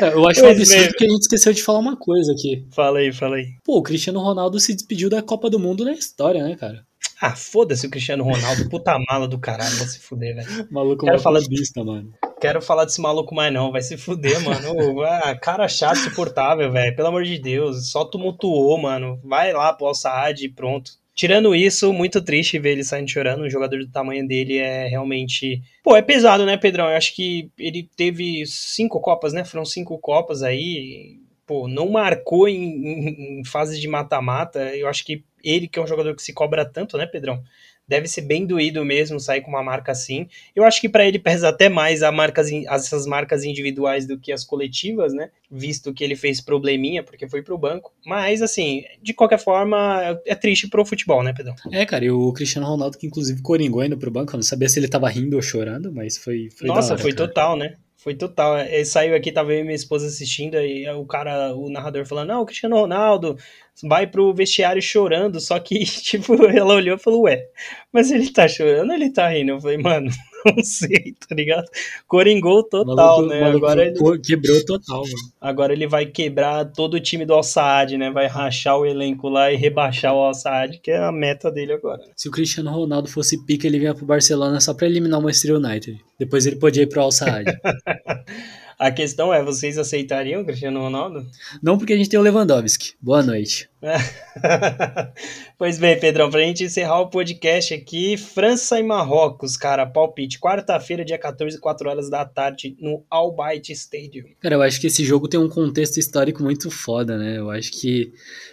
[0.00, 2.66] É, eu acho um absurdo que a gente esqueceu de falar uma coisa aqui.
[2.74, 3.46] Fala aí, fala aí.
[3.64, 6.84] Pô, o Cristiano Ronaldo se despediu da Copa do Mundo na história, né, cara?
[7.20, 10.48] Ah, foda-se o Cristiano Ronaldo, puta mala do caralho, vai se fuder, velho.
[10.70, 12.12] Maluco Quero falar bista, mano.
[12.38, 15.00] Quero falar desse maluco mais não, vai se fuder, mano.
[15.02, 16.94] ah, cara chato, suportável, velho.
[16.94, 19.18] Pelo amor de Deus, só tumultuou, mano.
[19.24, 20.92] Vai lá pro Al-Saad e pronto.
[21.16, 23.42] Tirando isso, muito triste ver ele saindo chorando.
[23.42, 25.62] Um jogador do tamanho dele é realmente.
[25.82, 26.90] Pô, é pesado, né, Pedrão?
[26.90, 29.42] Eu acho que ele teve cinco Copas, né?
[29.42, 31.18] Foram cinco Copas aí.
[31.46, 34.76] Pô, não marcou em, em, em fase de mata-mata.
[34.76, 37.42] Eu acho que ele, que é um jogador que se cobra tanto, né, Pedrão?
[37.88, 40.28] Deve ser bem doído mesmo sair com uma marca assim.
[40.54, 44.32] Eu acho que para ele pesa até mais a marcas, essas marcas individuais do que
[44.32, 45.30] as coletivas, né?
[45.50, 47.92] Visto que ele fez probleminha porque foi pro banco.
[48.04, 51.54] Mas, assim, de qualquer forma, é triste pro futebol, né, Pedro?
[51.70, 54.68] É, cara, e o Cristiano Ronaldo, que inclusive coringou indo pro banco, eu não sabia
[54.68, 56.48] se ele tava rindo ou chorando, mas foi.
[56.50, 57.28] foi Nossa, hora, foi cara.
[57.28, 57.76] total, né?
[57.96, 58.58] Foi total.
[58.58, 62.28] Ele saiu aqui, tava eu e minha esposa assistindo, e o cara, o narrador falando,
[62.28, 63.36] não, o Cristiano Ronaldo
[63.84, 67.46] vai pro vestiário chorando, só que, tipo, ela olhou e falou, ué,
[67.92, 69.52] mas ele tá chorando ou ele tá rindo?
[69.52, 70.10] Eu falei, mano,
[70.44, 71.66] não sei, tá ligado?
[72.06, 73.40] Coringou total, maluco, né?
[73.40, 74.18] Maluco agora ele...
[74.20, 75.14] Quebrou total, mano.
[75.40, 78.10] Agora ele vai quebrar todo o time do Al-Saad, né?
[78.10, 82.02] Vai rachar o elenco lá e rebaixar o Al-Saad, que é a meta dele agora.
[82.16, 85.56] Se o Cristiano Ronaldo fosse pica, ele vinha pro Barcelona só pra eliminar o Manchester
[85.56, 85.98] United.
[86.18, 87.46] Depois ele podia ir pro Al-Saad.
[88.78, 91.26] A questão é, vocês aceitariam o Cristiano Ronaldo?
[91.62, 92.92] Não, porque a gente tem o Lewandowski.
[93.00, 93.70] Boa noite.
[95.56, 101.06] pois bem, Pedrão, pra gente encerrar o podcast aqui, França e Marrocos, cara, palpite, quarta-feira,
[101.06, 104.26] dia 14, 4 horas da tarde, no Al Bayt Stadium.
[104.40, 107.38] Cara, eu acho que esse jogo tem um contexto histórico muito foda, né?
[107.38, 108.12] Eu acho que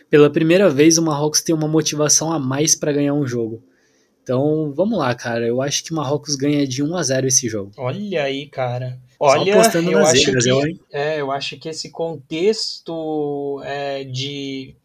[0.09, 3.61] pela primeira vez o Marrocos tem uma motivação a mais para ganhar um jogo.
[4.23, 5.45] Então, vamos lá, cara.
[5.45, 7.71] Eu acho que o Marrocos ganha de 1 a 0 esse jogo.
[7.75, 8.97] Olha aí, cara.
[9.19, 9.71] Olha, eu acho,
[10.41, 10.61] que, eu,
[10.91, 14.75] é, eu acho que esse contexto é, de.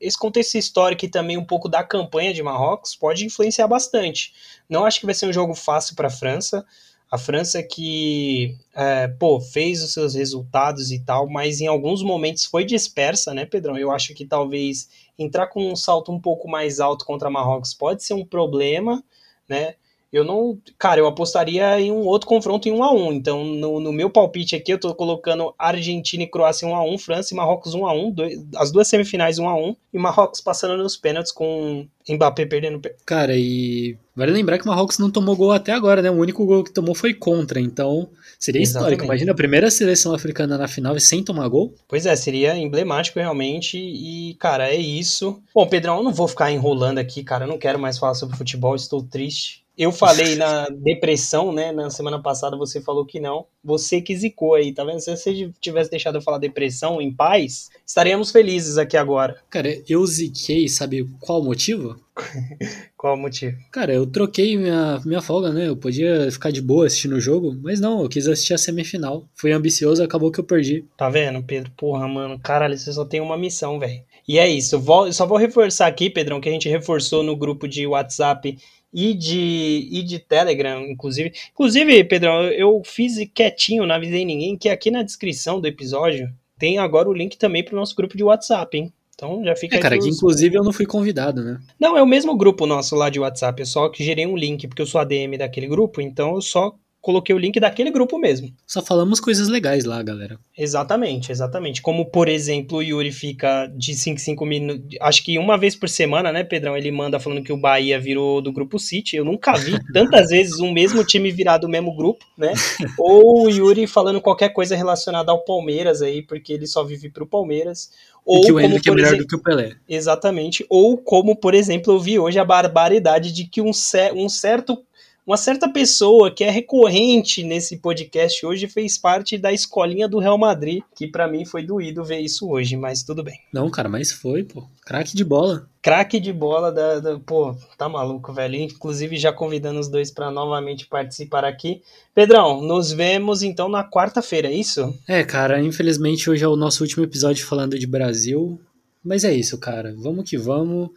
[0.00, 4.32] Esse contexto histórico e também um pouco da campanha de Marrocos pode influenciar bastante.
[4.68, 6.64] Não acho que vai ser um jogo fácil para a França.
[7.10, 12.44] A França que, é, pô, fez os seus resultados e tal, mas em alguns momentos
[12.44, 13.78] foi dispersa, né, Pedrão?
[13.78, 18.02] Eu acho que talvez entrar com um salto um pouco mais alto contra Marrocos pode
[18.02, 19.04] ser um problema,
[19.48, 19.76] né?
[20.14, 20.58] Eu não.
[20.78, 24.08] Cara, eu apostaria em um outro confronto em 1 a 1 Então, no, no meu
[24.08, 27.86] palpite aqui, eu tô colocando Argentina e Croácia 1 a 1 França e Marrocos 1
[27.86, 31.86] a 1 dois, as duas semifinais 1 a 1 e Marrocos passando nos pênaltis com
[32.08, 32.80] Mbappé perdendo.
[33.06, 36.10] Cara, e vale lembrar que o Marrocos não tomou gol até agora, né?
[36.10, 38.08] O único gol que tomou foi contra, então
[38.38, 38.92] seria Exatamente.
[38.92, 39.04] histórico.
[39.04, 41.74] Imagina a primeira seleção africana na final e sem tomar gol.
[41.88, 43.78] Pois é, seria emblemático realmente.
[43.78, 45.42] E, cara, é isso.
[45.54, 47.44] Bom, Pedrão, eu não vou ficar enrolando aqui, cara.
[47.44, 49.63] Eu não quero mais falar sobre futebol, estou triste.
[49.76, 51.72] Eu falei na depressão, né?
[51.72, 53.46] Na semana passada você falou que não.
[53.62, 55.00] Você que zicou aí, tá vendo?
[55.00, 59.36] Se você tivesse deixado eu falar depressão em paz, estaríamos felizes aqui agora.
[59.50, 61.96] Cara, eu ziquei, sabe qual o motivo?
[62.96, 63.56] qual o motivo?
[63.72, 65.68] Cara, eu troquei minha, minha folga, né?
[65.68, 69.24] Eu podia ficar de boa assistindo o jogo, mas não, eu quis assistir a semifinal.
[69.34, 70.84] Fui ambicioso, acabou que eu perdi.
[70.96, 71.72] Tá vendo, Pedro?
[71.76, 74.02] Porra, mano, caralho, você só tem uma missão, velho.
[74.26, 77.68] E é isso, vou, só vou reforçar aqui, Pedrão, que a gente reforçou no grupo
[77.68, 78.56] de WhatsApp
[78.94, 81.32] e de, e de Telegram, inclusive.
[81.52, 86.78] Inclusive, Pedrão, eu fiz quietinho, não avisei ninguém, que aqui na descrição do episódio tem
[86.78, 88.92] agora o link também para o nosso grupo de WhatsApp, hein?
[89.14, 91.60] Então já fica é, cara, que inclusive eu não fui convidado, né?
[91.78, 94.68] Não, é o mesmo grupo nosso lá de WhatsApp, eu só que gerei um link,
[94.68, 96.74] porque eu sou ADM daquele grupo, então eu só
[97.04, 98.50] coloquei o link daquele grupo mesmo.
[98.66, 100.38] Só falamos coisas legais lá, galera.
[100.56, 101.82] Exatamente, exatamente.
[101.82, 104.96] Como, por exemplo, o Yuri fica de 5 em 5 minutos.
[105.02, 106.74] Acho que uma vez por semana, né, Pedrão?
[106.74, 109.16] Ele manda falando que o Bahia virou do grupo City.
[109.16, 112.54] Eu nunca vi tantas vezes um mesmo time virar do mesmo grupo, né?
[112.98, 117.26] Ou o Yuri falando qualquer coisa relacionada ao Palmeiras aí, porque ele só vive pro
[117.26, 117.90] Palmeiras.
[118.24, 119.72] Ou e que o Henrique é melhor exemplo, do que o Pelé.
[119.86, 120.64] Exatamente.
[120.70, 123.72] Ou como, por exemplo, eu vi hoje a barbaridade de que um,
[124.14, 124.82] um certo
[125.26, 130.36] uma certa pessoa que é recorrente nesse podcast hoje fez parte da escolinha do Real
[130.36, 133.40] Madrid, que para mim foi doído ver isso hoje, mas tudo bem.
[133.52, 134.68] Não, cara, mas foi, pô.
[134.84, 135.66] Craque de bola.
[135.80, 138.56] Craque de bola da, da, Pô, tá maluco, velho.
[138.56, 141.82] Inclusive, já convidando os dois para novamente participar aqui.
[142.14, 144.94] Pedrão, nos vemos então na quarta-feira, é isso?
[145.08, 148.60] É, cara, infelizmente hoje é o nosso último episódio falando de Brasil.
[149.02, 149.94] Mas é isso, cara.
[149.96, 150.90] Vamos que vamos.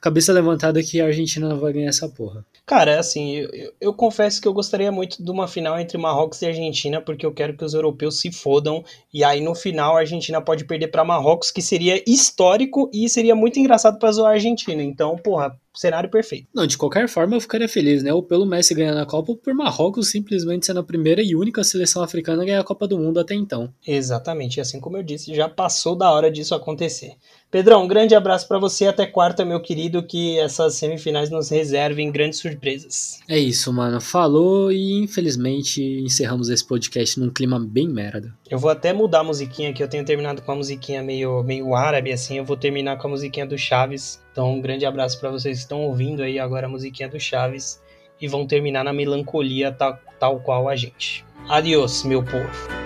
[0.00, 2.44] Cabeça levantada que a Argentina não vai ganhar essa porra.
[2.66, 6.46] Cara, assim, eu, eu, confesso que eu gostaria muito de uma final entre Marrocos e
[6.46, 8.84] Argentina, porque eu quero que os europeus se fodam.
[9.12, 13.34] E aí no final a Argentina pode perder para Marrocos, que seria histórico e seria
[13.34, 14.82] muito engraçado para zoar a Argentina.
[14.82, 16.48] Então, porra, cenário perfeito.
[16.54, 18.12] Não, de qualquer forma eu ficaria feliz, né?
[18.12, 21.62] Ou pelo Messi ganhando a Copa, ou por Marrocos simplesmente sendo a primeira e única
[21.62, 23.72] seleção africana a ganhar a Copa do Mundo até então.
[23.86, 27.12] Exatamente, e assim como eu disse, já passou da hora disso acontecer.
[27.50, 32.12] Pedrão, um grande abraço para você até quarta, meu querido, que essas semifinais nos reservem
[32.12, 33.20] grandes surpresas.
[33.26, 34.02] É isso, mano.
[34.02, 38.34] Falou e infelizmente encerramos esse podcast num clima bem merda.
[38.50, 41.74] Eu vou até mudar a musiquinha aqui, eu tenho terminado com a musiquinha meio, meio
[41.74, 44.20] árabe, assim, eu vou terminar com a musiquinha do Chaves.
[44.38, 47.82] Então, um grande abraço para vocês que estão ouvindo aí agora a musiquinha do Chaves
[48.20, 51.24] e vão terminar na melancolia tal, tal qual a gente.
[51.48, 52.77] Adiós, meu povo.